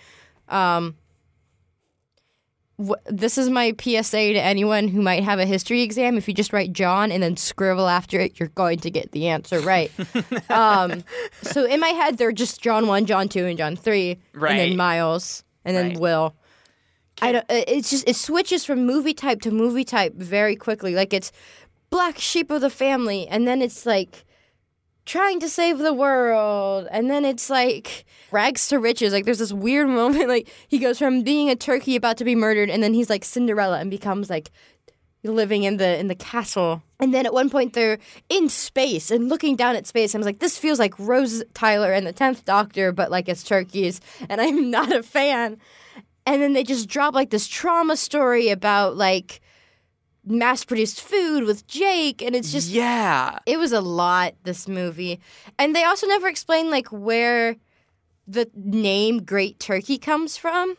[0.48, 0.96] Um,
[3.10, 6.16] this is my PSA to anyone who might have a history exam.
[6.18, 9.28] If you just write John and then scribble after it, you're going to get the
[9.28, 9.92] answer right.
[10.52, 11.04] um,
[11.42, 14.12] so in my head, they're just John 1, John 2, and John 3.
[14.12, 16.00] And then Miles, and then Right.
[16.00, 16.36] Will.
[17.20, 20.94] I don't, it- it's just, it switches from movie type to movie type very quickly.
[20.94, 21.32] Like it's
[21.90, 24.24] black sheep of the family, and then it's like
[25.08, 26.88] trying to save the world.
[26.92, 29.14] And then it's like rags to riches.
[29.14, 32.36] Like there's this weird moment like he goes from being a turkey about to be
[32.36, 34.52] murdered and then he's like cinderella and becomes like
[35.24, 36.84] living in the in the castle.
[37.00, 37.98] And then at one point they're
[38.30, 40.14] in space and looking down at space.
[40.14, 43.44] I was like this feels like rose tyler and the 10th doctor but like it's
[43.44, 44.00] turkeys.
[44.30, 45.58] And i'm not a fan.
[46.26, 49.40] And then they just drop like this trauma story about like
[50.28, 53.40] mass produced food with jake and it's just yeah.
[53.46, 55.20] it was a lot this movie
[55.58, 57.56] and they also never explain like where
[58.28, 60.76] the name great turkey comes from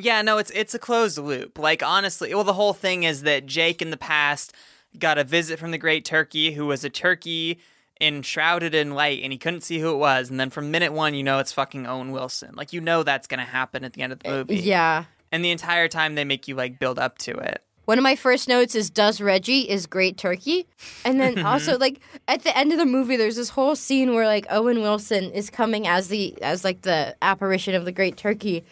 [0.00, 1.58] Yeah, no, it's it's a closed loop.
[1.58, 4.54] Like honestly, well the whole thing is that Jake in the past
[4.96, 7.58] got a visit from the great turkey who was a turkey
[8.00, 11.14] enshrouded in light and he couldn't see who it was and then from minute 1
[11.14, 12.54] you know it's fucking Owen Wilson.
[12.54, 14.56] Like you know that's going to happen at the end of the eh, movie.
[14.56, 17.64] yeah And the entire time they make you like build up to it.
[17.88, 20.66] One of my first notes is does reggie is great turkey?
[21.06, 24.26] And then also like at the end of the movie there's this whole scene where
[24.26, 28.62] like owen wilson is coming as the as like the apparition of the great turkey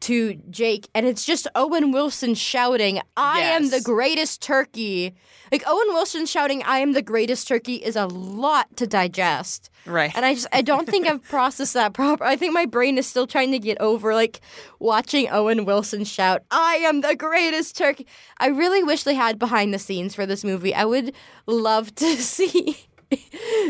[0.00, 5.14] to jake and it's just owen wilson shouting i am the greatest turkey
[5.52, 10.14] like owen wilson shouting i am the greatest turkey is a lot to digest Right.
[10.14, 12.22] and I just I don't think I've processed that proper.
[12.22, 14.40] I think my brain is still trying to get over like
[14.78, 19.72] watching Owen Wilson shout, "I am the greatest turkey." I really wish they had behind
[19.72, 20.74] the scenes for this movie.
[20.74, 21.14] I would
[21.46, 22.76] love to see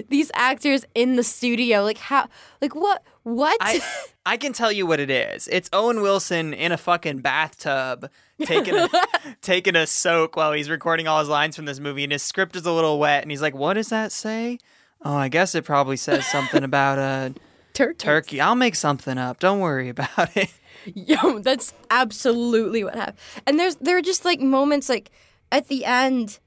[0.09, 1.85] these actors in the studio.
[1.85, 2.29] Like how
[2.61, 3.05] like what
[3.37, 3.57] what?
[3.61, 3.81] I
[4.27, 5.49] I can tell you what it is.
[5.49, 8.11] It's Owen Wilson in a fucking bathtub
[8.45, 8.88] taking a
[9.43, 12.57] taking a soak while he's recording all his lines from this movie, and his script
[12.57, 14.59] is a little wet, and he's like, "What does that say?"
[15.03, 17.35] Oh, I guess it probably says something about a
[17.73, 17.97] turkey.
[17.97, 18.40] turkey.
[18.40, 19.38] I'll make something up.
[19.40, 20.53] Don't worry about it.
[20.95, 23.19] Yo, that's absolutely what happened.
[23.47, 25.11] And there's there are just like moments like
[25.53, 26.38] at the end,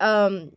[0.00, 0.52] um,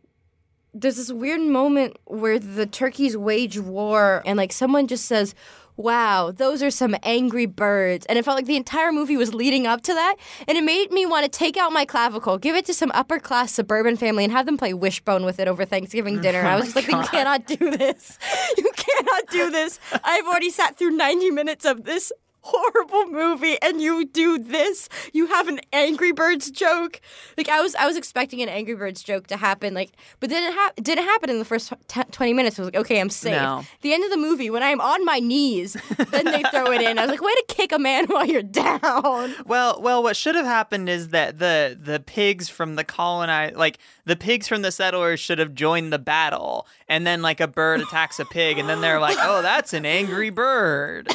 [0.80, 5.34] there's this weird moment where the turkeys wage war and like someone just says,
[5.78, 8.06] Wow, those are some angry birds.
[8.06, 10.16] And it felt like the entire movie was leading up to that.
[10.48, 13.18] And it made me want to take out my clavicle, give it to some upper
[13.18, 16.40] class suburban family, and have them play Wishbone with it over Thanksgiving dinner.
[16.40, 18.18] I was just like, you oh cannot do this.
[18.56, 19.78] You cannot do this.
[20.02, 22.10] I've already sat through 90 minutes of this
[22.46, 24.88] horrible movie and you do this?
[25.12, 27.00] You have an angry birds joke?
[27.36, 30.42] Like i was i was expecting an angry birds joke to happen like but then
[30.44, 32.58] it, ha- didn't happen in the first t- 20 minutes.
[32.58, 33.32] I was like okay i'm safe.
[33.32, 33.64] No.
[33.82, 35.76] the end of the movie when i'm on my knees
[36.10, 36.98] then they throw it in.
[36.98, 39.34] I was like way to kick a man while you're down.
[39.46, 43.78] Well, well, what should have happened is that the the pigs from the colonize, like
[44.04, 47.80] the pigs from the settlers, should have joined the battle, and then like a bird
[47.80, 51.08] attacks a pig, and then they're like, "Oh, that's an angry bird,"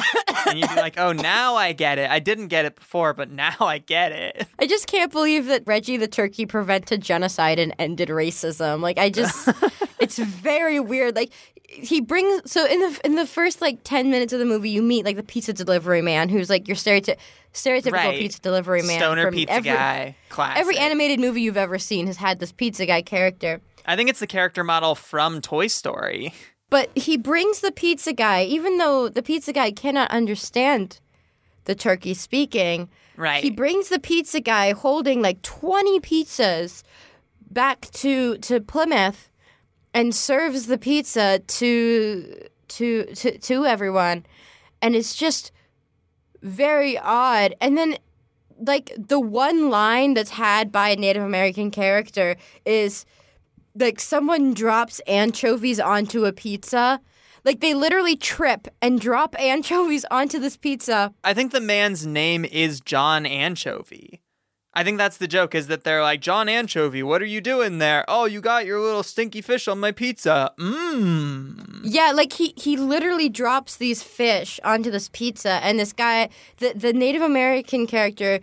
[0.46, 2.10] and you'd be like, "Oh, now I get it.
[2.10, 5.62] I didn't get it before, but now I get it." i just can't believe that
[5.66, 9.48] reggie the turkey prevented genocide and ended racism like i just
[10.00, 11.32] it's very weird like
[11.68, 14.82] he brings so in the in the first like 10 minutes of the movie you
[14.82, 17.18] meet like the pizza delivery man who's like your stereotyp-
[17.54, 18.18] stereotypical Right.
[18.18, 20.60] pizza delivery man Stoner from pizza every, guy, classic.
[20.60, 24.20] every animated movie you've ever seen has had this pizza guy character I think it's
[24.20, 26.32] the character model from Toy Story.
[26.70, 31.00] but he brings the pizza guy even though the pizza guy cannot understand
[31.64, 33.42] the turkey speaking Right.
[33.44, 36.82] he brings the pizza guy holding like 20 pizzas
[37.50, 39.28] back to to Plymouth
[39.92, 44.24] and serves the pizza to to to, to everyone
[44.80, 45.52] and it's just
[46.42, 47.96] very odd and then
[48.58, 53.04] like the one line that's had by a Native American character is
[53.74, 57.00] like someone drops anchovies onto a pizza
[57.44, 62.44] like they literally trip and drop anchovies onto this pizza I think the man's name
[62.44, 64.20] is John Anchovy.
[64.74, 67.76] I think that's the joke is that they're like, John Anchovy, what are you doing
[67.76, 68.06] there?
[68.08, 70.52] Oh, you got your little stinky fish on my pizza.
[70.58, 71.80] Mmm.
[71.84, 76.72] Yeah, like he he literally drops these fish onto this pizza, and this guy, the
[76.74, 78.40] the Native American character,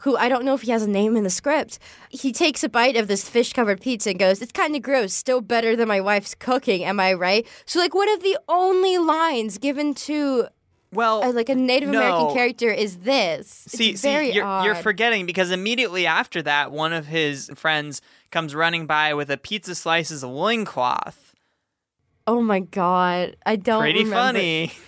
[0.00, 1.78] who I don't know if he has a name in the script,
[2.10, 5.12] he takes a bite of this fish covered pizza and goes, "It's kind of gross.
[5.12, 6.84] Still better than my wife's cooking.
[6.84, 10.48] Am I right?" So like, one of the only lines given to
[10.92, 11.98] Well, uh, like a Native no.
[12.00, 13.46] American character is this.
[13.48, 14.64] See, it's very see, you're, odd.
[14.64, 19.36] you're forgetting because immediately after that, one of his friends comes running by with a
[19.36, 21.34] pizza slices of loincloth.
[22.26, 23.80] oh my god, I don't.
[23.80, 23.80] Know.
[23.80, 24.16] Pretty remember.
[24.38, 24.72] funny.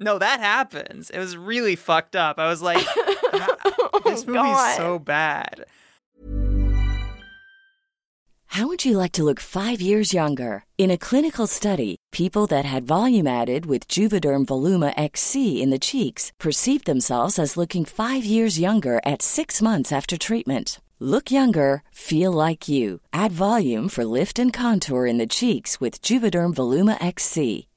[0.00, 1.10] No, that happens.
[1.10, 2.38] It was really fucked up.
[2.38, 4.76] I was like, oh, this movie's Oh God.
[4.76, 5.64] so bad.
[8.54, 10.64] How would you like to look five years younger?
[10.76, 15.78] In a clinical study, people that had volume added with Juvederm Voluma XC in the
[15.78, 20.80] cheeks perceived themselves as looking five years younger at six months after treatment.
[20.98, 23.00] Look younger, feel like you.
[23.12, 27.68] Add volume for lift and contour in the cheeks with Juvederm Voluma XC.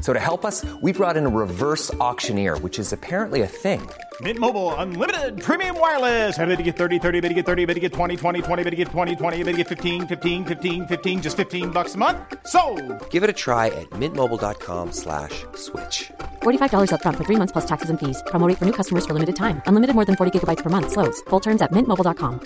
[0.00, 3.82] So to help us, we brought in a reverse auctioneer, which is apparently a thing.
[4.22, 6.38] Mint Mobile unlimited premium wireless.
[6.38, 8.62] Ready to get 30, 30, bit to get 30, bit to get 20, 20, 20,
[8.64, 11.96] bit to get 20, 20, bit to get 15, 15, 15, 15 just 15 bucks
[11.96, 12.16] a month.
[12.46, 12.62] So,
[13.10, 16.10] Give it a try at mintmobile.com slash switch.
[16.42, 18.22] $45 upfront for three months plus taxes and fees.
[18.28, 19.60] Promo rate for new customers for limited time.
[19.66, 20.92] Unlimited more than 40 gigabytes per month.
[20.92, 21.20] Slows.
[21.28, 22.40] Full terms at mintmobile.com.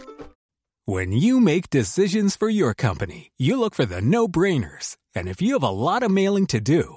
[0.86, 4.96] When you make decisions for your company, you look for the no brainers.
[5.14, 6.96] And if you have a lot of mailing to do,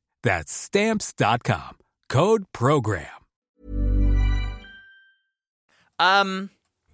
[0.23, 1.77] That's stamps.com.
[2.09, 3.07] Code program.
[5.99, 6.49] Um,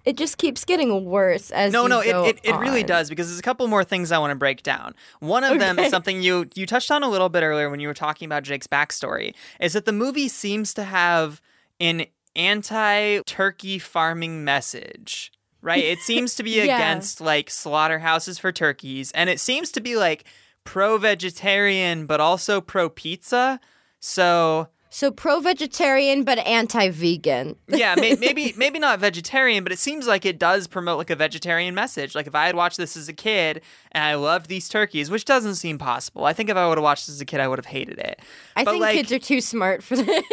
[0.06, 2.88] It just keeps getting worse as no, you no, it, go it, it really on.
[2.88, 4.96] does because there's a couple more things I want to break down.
[5.20, 7.88] One of them is something you you touched on a little bit earlier when you
[7.88, 9.34] were talking about Jake's backstory.
[9.60, 11.42] Is that the movie seems to have
[11.80, 12.06] an
[12.36, 15.84] anti-turkey farming message, right?
[15.84, 16.76] It seems to be Yeah.
[16.78, 20.26] against like slaughterhouses for turkeys, and it seems to be like
[20.68, 23.60] pro-vegetarian but also pro-pizza.
[24.00, 27.56] So So pro-vegetarian but anti-vegan.
[27.68, 31.16] yeah, may- maybe maybe not vegetarian, but it seems like it does promote like a
[31.16, 32.16] vegetarian message.
[32.16, 33.62] Like if I had watched this as a kid
[33.92, 36.26] and I loved these turkeys, which doesn't seem possible.
[36.26, 37.98] I think if I would have watched this as a kid, I would have hated
[38.00, 38.22] it.
[38.56, 40.24] I But, think like, kids are too smart for this.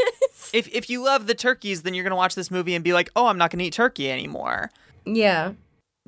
[0.52, 3.10] If if you love the turkeys, then you're gonna watch this movie and be like,
[3.16, 4.70] oh, I'm not gonna eat turkey anymore.
[5.06, 5.52] yeah.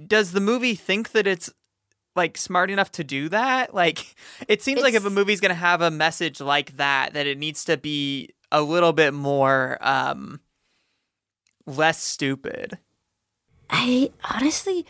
[0.07, 1.51] Does the movie think that it's
[2.17, 3.75] like smart enough to do that?
[3.75, 4.15] Like
[4.49, 7.65] it seems like if a movie's gonna have a message like that, that it needs
[7.67, 10.41] to be a little bit more um
[11.67, 12.79] less stupid.
[13.69, 14.87] I honestly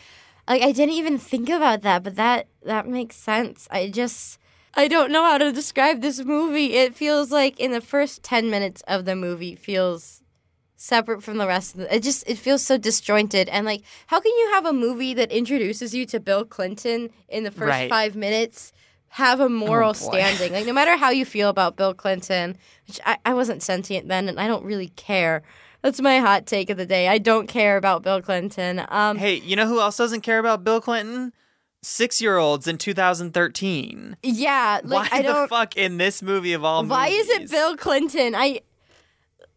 [0.49, 3.67] like I didn't even think about that, but that that makes sense.
[3.71, 4.39] I just
[4.75, 6.75] I don't know how to describe this movie.
[6.75, 10.16] It feels like in the first 10 minutes of the movie feels
[10.77, 14.21] separate from the rest of the it just it feels so disjointed and like how
[14.21, 17.89] can you have a movie that introduces you to Bill Clinton in the first Right.
[17.91, 18.73] 5 minutes
[19.09, 19.99] have a moral boy.
[19.99, 22.57] standing like no matter how you feel about Bill Clinton
[22.87, 25.43] which I, I wasn't sentient then and I don't really care
[25.81, 29.37] that's my hot take of the day I don't care about Bill Clinton um Hey,
[29.37, 31.33] you know who else doesn't care about Bill Clinton?
[31.83, 34.17] six year olds in 2013.
[34.23, 37.51] Yeah, like Why I the fuck in this movie of all why is it?
[37.51, 38.35] Bill Clinton?
[38.35, 38.61] I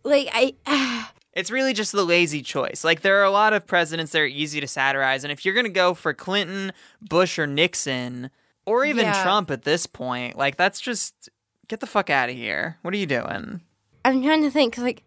[0.03, 1.05] like I.
[1.31, 2.83] It's really just the lazy choice.
[2.83, 5.53] Like there are a lot of presidents that are easy to satirize, and if you're
[5.53, 8.31] gonna go for Clinton, Bush, or Nixon,
[8.65, 9.21] or even Yeah.
[9.23, 11.29] Trump at this point, like that's just
[11.67, 12.77] get the fuck out of here.
[12.81, 13.61] What are you doing?
[14.03, 15.03] I'm trying to think 'cause, like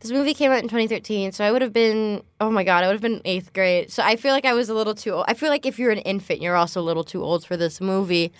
[0.00, 2.86] this movie came out in 2013, so I would have been oh my god, I
[2.86, 3.90] would have been eighth grade.
[3.90, 5.24] So I feel like I was a little too old.
[5.26, 7.80] I feel like if you're an infant, you're also a little too old for this
[7.80, 8.32] movie.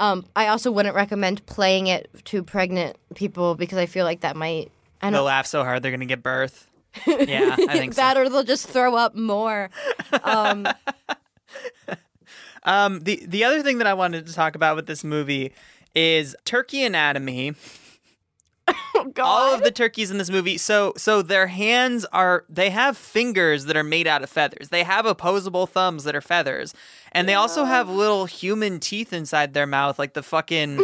[0.00, 4.34] Um, I also wouldn't recommend playing it to pregnant people because I feel like that
[4.36, 4.72] might.
[5.02, 6.66] I They'll laugh so hard they're gonna get birth.
[7.06, 8.00] Yeah, I think so.
[8.00, 9.70] that or they'll just throw up more.
[10.24, 10.66] Um,
[12.62, 15.52] Um, the the other thing that I wanted to talk about with this movie
[15.94, 17.54] is turkey anatomy.
[18.68, 19.24] oh god.
[19.24, 23.64] All of the turkeys in this movie, so so their hands are they have fingers
[23.64, 24.68] that are made out of feathers.
[24.68, 26.74] They have opposable thumbs that are feathers,
[27.12, 30.80] and they also have little human teeth inside their mouth, like the fucking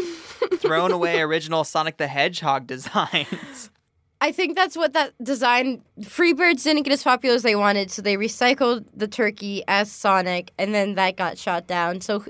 [0.57, 3.71] thrown away original Sonic the Hedgehog designs.
[4.21, 5.83] I think that's what that design.
[6.01, 10.53] Freebirds didn't get as popular as they wanted, so they recycled the turkey as Sonic,
[10.59, 12.01] and then that got shot down.
[12.01, 12.25] So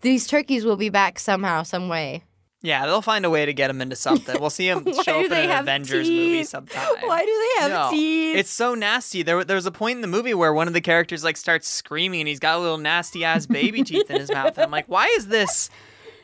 [0.00, 2.24] these turkeys will be back somehow, some way.
[2.60, 4.36] Yeah, they'll find a way to get them into something.
[4.40, 6.88] We'll see them Why show up in an Avengers movie sometime.
[7.04, 8.36] Why do they have No, teeth?
[8.36, 9.22] It's so nasty.
[9.22, 11.68] There, there was a point in the movie where one of the characters like starts
[11.68, 14.58] screaming, and he's got a little nasty ass baby teeth in his mouth.
[14.58, 15.70] And I'm like, why is this?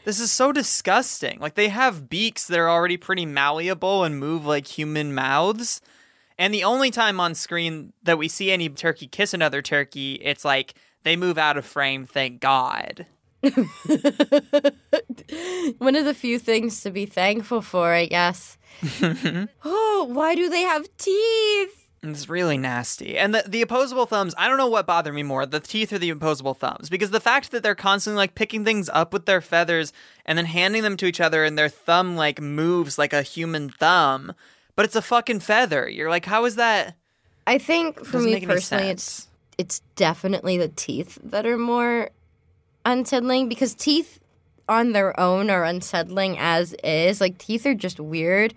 [0.05, 1.39] This is so disgusting.
[1.41, 5.81] Like they have beaks that are already pretty malleable and move like human mouths.
[6.39, 10.45] And the only time on screen that we see any turkey kiss another turkey, it's
[10.45, 10.75] like
[11.05, 12.07] they move out of frame.
[12.07, 13.07] Thank God.
[15.79, 18.59] One of the few things to be thankful for, I guess.
[19.65, 21.84] oh, why do they have teeth?
[22.11, 23.17] It's really nasty.
[23.17, 25.99] And the, the opposable thumbs, I don't know what bothered me more, the teeth or
[25.99, 26.89] the opposable thumbs.
[26.89, 29.93] Because the fact that they're constantly like picking things up with their feathers
[30.27, 33.71] and then handing them to each other and their thumb like moves like a human
[33.71, 34.35] thumb,
[34.77, 35.89] but it's a fucking feather.
[35.89, 36.97] You're like, how is that?
[37.47, 39.29] I think for me personally, it's
[39.59, 42.11] it's definitely the teeth that are more
[42.85, 44.19] unsettling because teeth
[44.69, 47.21] on their own are unsettling as is.
[47.21, 48.55] Like teeth are just weird.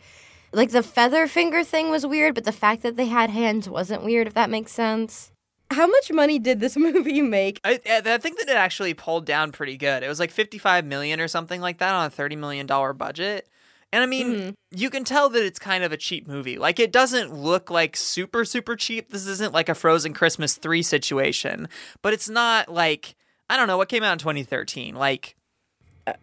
[0.57, 4.03] Like the feather finger thing was weird, but the fact that they had hands wasn't
[4.03, 4.27] weird.
[4.27, 5.31] If that makes sense.
[5.69, 7.59] How much money did this movie make?
[7.63, 10.01] I, I think that it actually pulled down pretty good.
[10.03, 13.47] It was like 55 million or something like that on a 30 million dollar budget.
[13.93, 14.49] And I mean, Mm-hmm.
[14.71, 16.57] you can tell that it's kind of a cheap movie.
[16.57, 19.11] Like it doesn't look like super super cheap.
[19.11, 21.69] This isn't like a Frozen Christmas 3 situation,
[22.01, 23.15] but it's not like
[23.49, 24.93] I don't know what came out in 2013.
[24.95, 25.36] Like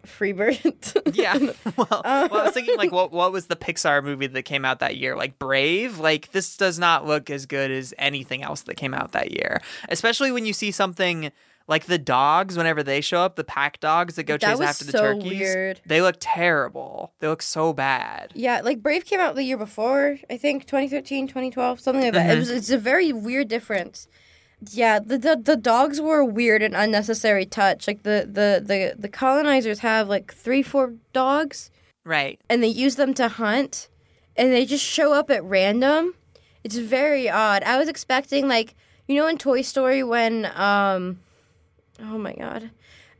[0.05, 1.13] Freebird.
[1.15, 1.35] yeah.
[1.77, 4.79] well, well, I was thinking like what what was the Pixar movie that came out
[4.79, 5.15] that year?
[5.15, 5.99] Like Brave?
[5.99, 9.61] Like this does not look as good as anything else that came out that year.
[9.89, 11.31] Especially when you see something
[11.67, 14.67] like the dogs whenever they show up, the pack dogs that go That chase was
[14.69, 15.39] after the so turkeys.
[15.39, 15.81] weird.
[15.85, 17.13] They look terrible.
[17.19, 18.31] They look so bad.
[18.35, 22.27] Yeah, like Brave came out the year before, I think 2013, 2012, something like Mm-hmm.
[22.27, 22.35] that.
[22.35, 24.07] It was it's a very weird difference.
[24.71, 27.87] Yeah, the, the the dogs were a weird and unnecessary touch.
[27.87, 31.71] Like the the the the colonizers have like 3 4 dogs
[32.03, 32.39] Right.
[32.49, 33.89] and they use them to hunt
[34.37, 36.13] and they just show up at random.
[36.63, 37.63] It's very odd.
[37.63, 38.75] I was expecting like
[39.07, 41.19] you know in Toy Story when um
[42.01, 42.71] oh my god.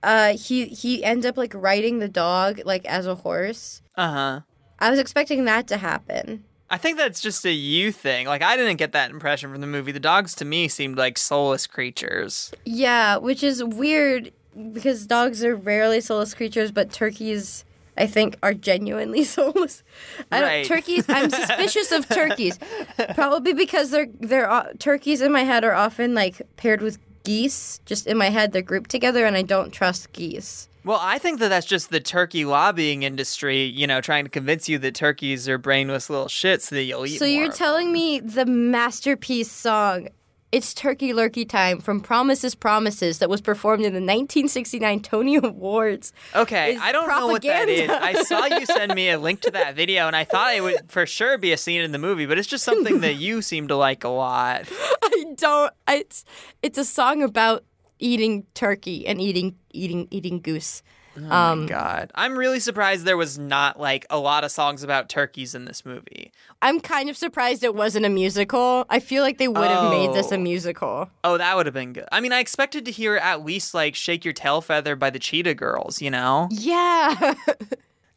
[0.04, 3.82] Uh he he ends up like riding the dog like as a horse.
[3.96, 4.42] Uh-huh.
[4.80, 6.44] I was expecting that to happen.
[6.70, 8.26] I think that's just a you thing.
[8.28, 9.92] Like I didn't get that impression from the movie.
[9.92, 12.52] The dogs to me seemed like soulless creatures.
[12.66, 14.32] Yeah, which is weird
[14.74, 17.66] because dogs are rarely soulless creatures, but turkeys,
[17.98, 19.84] I think, are genuinely soulless.
[20.32, 20.66] I don't, Right.
[20.66, 21.06] turkeys.
[21.08, 22.58] I'm suspicious of turkeys,
[23.14, 27.80] probably because they're they're uh, turkeys in my head are often like paired with geese.
[27.86, 30.70] Just in my head, they're grouped together, and I don't trust geese.
[30.86, 34.70] Well, I think that that's just the turkey lobbying industry, you know, trying to convince
[34.70, 37.54] you that turkeys are brainless little shits so that you'll eat So you're more.
[37.54, 40.10] telling me the masterpiece song.
[40.56, 46.14] It's Turkey Lurkey Time from Promises Promises that was performed in the 1969 Tony Awards.
[46.34, 47.90] Okay, I don't know what that is.
[47.90, 50.90] I saw you send me a link to that video, and I thought it would
[50.90, 53.68] for sure be a scene in the movie, but it's just something that you seem
[53.68, 54.64] to like a lot.
[55.04, 55.74] I don't.
[55.90, 56.24] It's
[56.64, 57.66] it's a song about
[58.00, 60.84] eating turkey and eating eating eating goose.
[61.30, 65.56] Um, God, I'm really surprised there was not like a lot of songs about turkeys
[65.56, 66.32] in this movie.
[66.62, 68.86] I'm kind of surprised it wasn't a musical.
[68.90, 70.40] I feel like they would have made this a Oh.
[70.40, 71.10] musical.
[71.24, 72.06] Oh, that would have been good.
[72.12, 75.20] I mean, I expected to hear at least like "Shake Your Tail Feather" by the
[75.20, 76.02] Cheetah Girls.
[76.02, 77.34] You know, Yeah.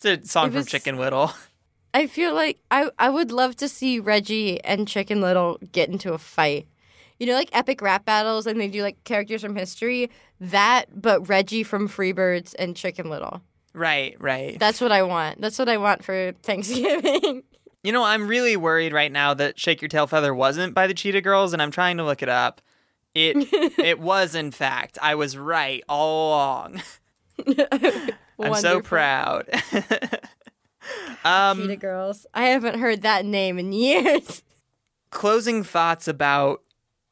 [0.02, 1.32] it's a song It from was- Chicken Little.
[1.94, 6.12] I feel like I I would love to see Reggie and Chicken Little get into
[6.12, 6.68] a fight.
[7.18, 10.10] You know, like epic rap battles, and they do like characters from history.
[10.40, 13.42] That, but Reggie from Freebirds and Chicken Little.
[13.74, 14.58] Right, right.
[14.58, 15.40] That's what I want.
[15.40, 17.42] That's what I want for Thanksgiving.
[17.82, 20.94] You know, I'm really worried right now that Shake Your Tail Feather wasn't by the
[20.94, 22.60] Cheetah Girls, and I'm trying to look it up.
[23.14, 23.36] It
[23.78, 24.98] it was, in fact.
[25.00, 26.82] I was right all along.
[28.40, 29.48] I'm so proud.
[31.24, 32.26] um, Cheetah Girls.
[32.34, 34.42] I haven't heard that name in years.
[35.10, 36.62] closing thoughts about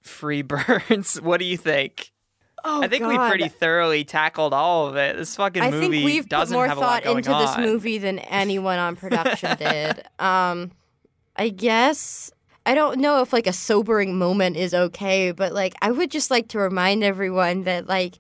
[0.07, 1.21] Freebirds.
[1.23, 2.13] what do you think?
[2.65, 5.17] Oh, I think we pretty thoroughly tackled all of it.
[5.17, 7.41] This fucking I movie think we've put doesn't more have a lot thought into on.
[7.41, 10.03] this movie than anyone on production did.
[10.19, 10.73] Um,
[11.37, 12.33] I guess
[12.65, 16.31] I don't know if like a sobering moment is okay, but like I would just
[16.31, 18.19] like to remind everyone that like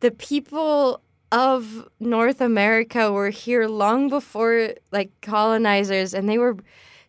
[0.00, 6.56] the people of North America were here long before like colonizers, and they were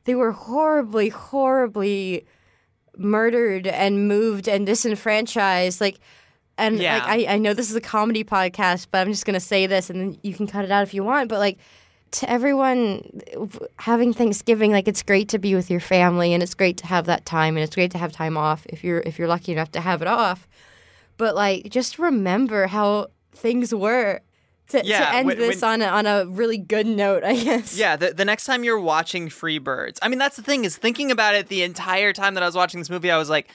[0.04, 2.26] they were horribly, horribly
[2.98, 5.80] murdered and moved and disenfranchised.
[5.82, 6.00] Like,
[6.58, 6.96] and Yeah.
[6.96, 9.90] like I, I know this is a comedy podcast, but I'm just gonna say this,
[9.90, 11.30] and then you can cut it out if you want.
[11.30, 11.58] But like
[12.12, 13.22] to everyone
[13.78, 17.06] having Thanksgiving, like it's great to be with your family, and it's great to have
[17.06, 19.72] that time, and it's great to have time off if you're if you're lucky enough
[19.72, 20.48] to have it off.
[21.18, 24.20] But like, just remember how things were.
[24.72, 27.36] To, Yeah, to end when- this when- on a, on a really good note, I
[27.36, 27.78] guess.
[27.78, 30.78] Yeah, the, the next time you're watching Free Birds, I mean, that's the thing is
[30.78, 33.50] thinking about it the entire time that I was watching this movie, I was like,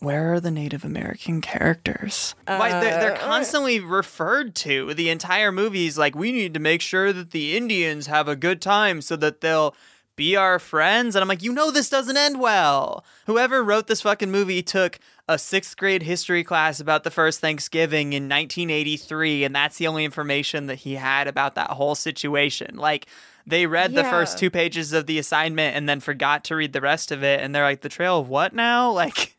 [0.00, 2.34] where are the Native American characters?
[2.46, 4.94] Why they're, they're Uh, constantly referred to.
[4.94, 8.36] The entire movie is like, we need to make sure that the Indians have a
[8.36, 9.74] good time so that they'll
[10.18, 11.16] be our friends.
[11.16, 13.04] And I'm like, you know, this doesn't end well.
[13.26, 18.12] Whoever wrote this fucking movie took a sixth grade history class about the first Thanksgiving
[18.12, 22.76] in 1983, and that's the only information that he had about that whole situation.
[22.76, 23.06] Like,
[23.46, 26.80] they read the first two pages of the assignment and then forgot to read the
[26.82, 28.90] rest of it, and they're like, the trail of what now?
[28.98, 29.36] Like,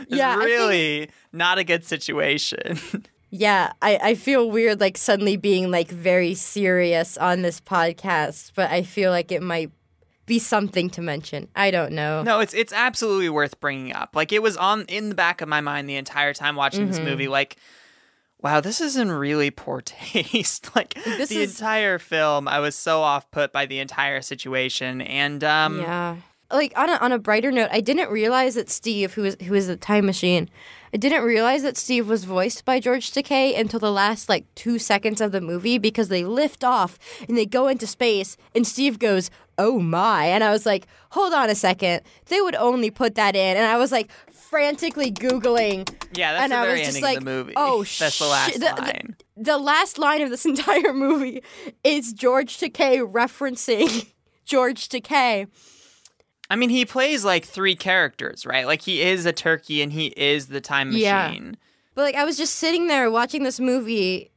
[0.00, 2.78] it's Yeah, I think- really not a good situation.
[3.34, 8.70] Yeah, I, I feel weird like suddenly being like very serious on this podcast, but
[8.70, 9.70] I feel like it might
[10.32, 11.48] be something to mention.
[11.54, 12.22] I don't know.
[12.22, 14.10] No, it's it's absolutely worth bringing up.
[14.14, 16.96] Like it was on in the back of my mind the entire time watching this
[16.98, 17.08] Mm-hmm.
[17.08, 17.28] movie.
[17.28, 17.56] Like,
[18.40, 20.70] wow, this is in really poor taste.
[20.76, 25.00] like This the is- entire film, I was so off put by the entire situation.
[25.02, 26.16] And um, Yeah.
[26.50, 29.54] Like on a, on a brighter note, I didn't realize that Steve, who is who
[29.54, 30.50] is the time machine,
[30.94, 34.78] I didn't realize that Steve was voiced by George Takei until the last like two
[34.78, 38.98] seconds of the movie because they lift off and they go into space and Steve
[38.98, 43.14] goes, "Oh my!" and I was like, "Hold on a second, they would only put
[43.14, 45.88] that in," and I was like frantically googling.
[46.14, 47.54] yeah, that's and the I very was just like, of the movie.
[47.56, 49.16] "Oh that's the last The- the- line.
[49.36, 51.42] the last line of this entire movie
[51.82, 54.12] is George Takei referencing
[54.44, 55.46] George Takei.
[56.52, 58.66] I mean, he plays like three characters, right?
[58.66, 61.02] Like he is a turkey and he is the time machine.
[61.02, 61.52] Yeah.
[61.94, 64.30] But like I was just sitting there watching this movie,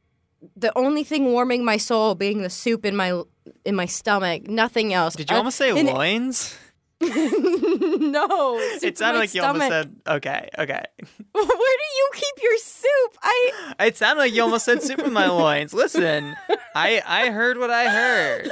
[0.56, 3.22] the only thing warming my soul being the soup in my
[3.66, 5.14] in my stomach, nothing else.
[5.14, 6.56] Did you Uh, almost say loins?
[7.00, 10.82] no, It sounded like you almost said okay, okay.
[11.32, 13.18] Where do you keep your soup?
[13.22, 15.74] I It sounded like you almost said soup in my loins.
[15.74, 16.34] Listen,
[16.74, 18.50] I I heard what I heard.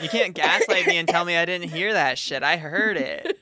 [0.00, 2.42] You can't gaslight me and tell me I didn't hear that shit.
[2.42, 3.38] I heard it.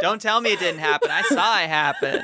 [0.00, 1.10] Don't tell me it didn't happen.
[1.10, 2.22] I saw it happen.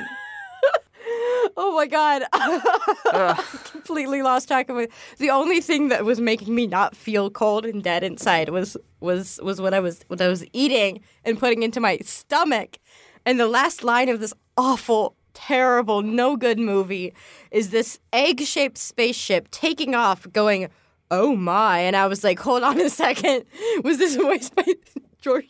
[1.57, 4.91] Oh my god, I completely lost track of it.
[5.17, 9.39] The only thing that was making me not feel cold and dead inside was was
[9.43, 12.77] was what I was what I was eating and putting into my stomach.
[13.25, 17.13] And the last line of this awful, terrible, no good movie
[17.51, 20.69] is this egg shaped spaceship taking off, going,
[21.09, 23.45] "Oh my!" And I was like, "Hold on a second,
[23.83, 24.65] was this voiced by
[25.21, 25.47] George?"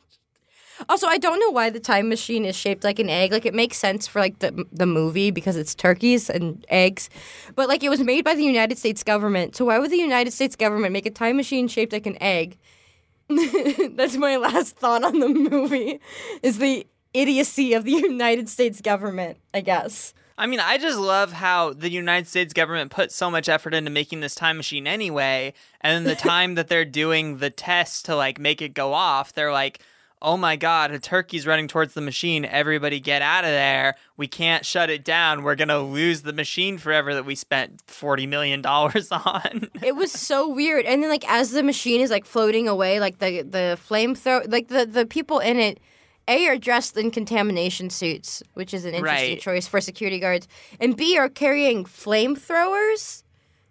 [0.90, 3.32] Also, I don't know why the time machine is shaped like an egg.
[3.32, 7.10] Like it makes sense for like the the movie because it's turkeys and eggs,
[7.56, 9.56] but like it was made by the United States government.
[9.56, 12.58] So why would the United States government make a time machine shaped like an egg?
[13.30, 16.00] That's my last thought on the movie.
[16.42, 20.14] Is the idiocy of the United States government, I guess.
[20.38, 23.92] I mean, I just love how the United States government put so much effort into
[23.92, 28.16] making this time machine anyway, and then the time that they're doing the test to
[28.16, 29.80] like make it go off, they're like,
[30.24, 32.46] "Oh my god, a turkey's running towards the machine.
[32.46, 33.96] Everybody get out of there.
[34.18, 35.44] We can't shut it down.
[35.44, 39.96] We're going to lose the machine forever that we spent 40 million dollars on." It
[39.96, 40.86] was so weird.
[40.86, 44.70] And then like as the machine is like floating away, like the the flamethrower, like
[44.70, 45.80] the the people in it.
[46.26, 49.42] A are dressed in contamination suits, which is an interesting Right.
[49.42, 50.48] choice for security guards,
[50.80, 53.23] and B are carrying flamethrowers,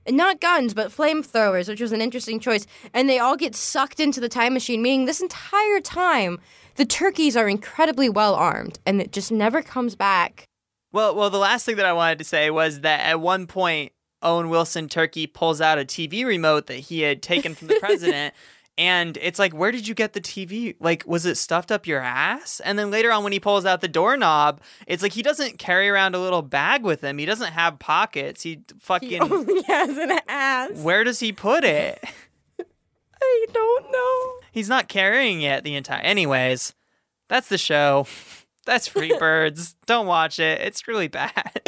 [0.09, 2.67] not guns, but flamethrowers, which was an interesting choice.
[2.93, 6.39] And they all get sucked into the time machine, meaning this entire time
[6.77, 10.49] the turkeys are incredibly well armed, and it just never comes back.
[10.93, 13.93] Well, well, the last thing that I wanted to say was that at one point,
[14.23, 18.35] Owen Wilson Turkey pulls out a TV remote that he had taken from the president.
[18.79, 20.77] And it's like, where did you get the TV?
[20.81, 22.61] Like, was it stuffed up your ass?
[22.65, 25.89] And then later on, when he pulls out the doorknob, it's like he doesn't carry
[25.91, 27.19] around a little bag with him.
[27.19, 28.43] He doesn't have pockets.
[28.43, 29.11] He fucking.
[29.11, 30.71] He only has an ass.
[30.83, 32.03] where does he put it?
[33.23, 34.33] I don't know.
[34.51, 36.01] He's not carrying it the entire.
[36.03, 36.75] Anyways,
[37.29, 38.07] that's the show.
[38.67, 39.77] That's Free Birds.
[39.87, 40.61] Don't watch it.
[40.61, 41.61] It's really bad.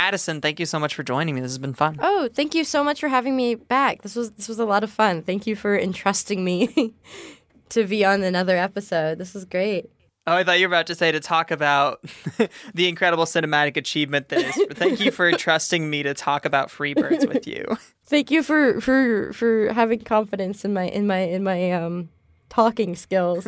[0.00, 1.42] Addison, thank you so much for joining me.
[1.42, 1.98] This has been fun.
[2.00, 4.00] Oh, thank you so much for having me back.
[4.00, 5.20] This was this was a lot of fun.
[5.20, 6.94] Thank you for entrusting me
[7.68, 9.18] to be on another episode.
[9.18, 9.90] This was great.
[10.26, 12.02] Oh, I thought you were about to say to talk about
[12.74, 14.66] the incredible cinematic achievement that is.
[14.72, 17.66] Thank you for entrusting me to talk about Freebirds with you.
[18.06, 22.08] Thank you for for for having confidence in my in my in my um
[22.48, 23.46] talking skills.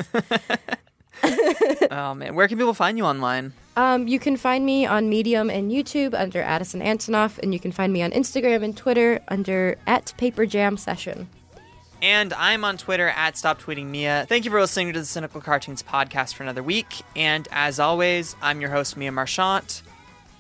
[1.90, 3.54] Oh man, where can people find you online?
[3.76, 7.72] Um, you can find me on Medium and YouTube under Addison Antonoff, and you can
[7.72, 11.28] find me on Instagram and Twitter under at Paper Jam Session.
[12.02, 14.26] And I'm on Twitter at Stop Tweeting Mia.
[14.28, 17.02] Thank you for listening to the Cynical Cartoons podcast for another week.
[17.14, 19.82] And as always, I'm your host, Mia Marchant,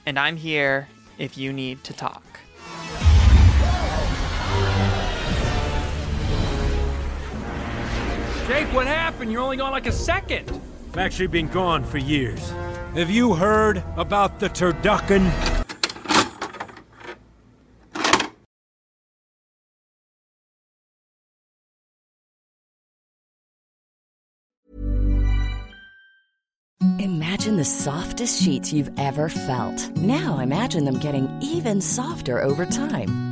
[0.04, 2.22] and I'm here if you need to talk.
[8.48, 9.32] Jake, what happened?
[9.32, 10.60] You're only gone like a second.
[10.90, 12.52] I've actually been gone for years.
[12.94, 15.32] Have you heard about the turducken?
[26.98, 29.96] Imagine the softest sheets you've ever felt.
[29.96, 33.31] Now imagine them getting even softer over time.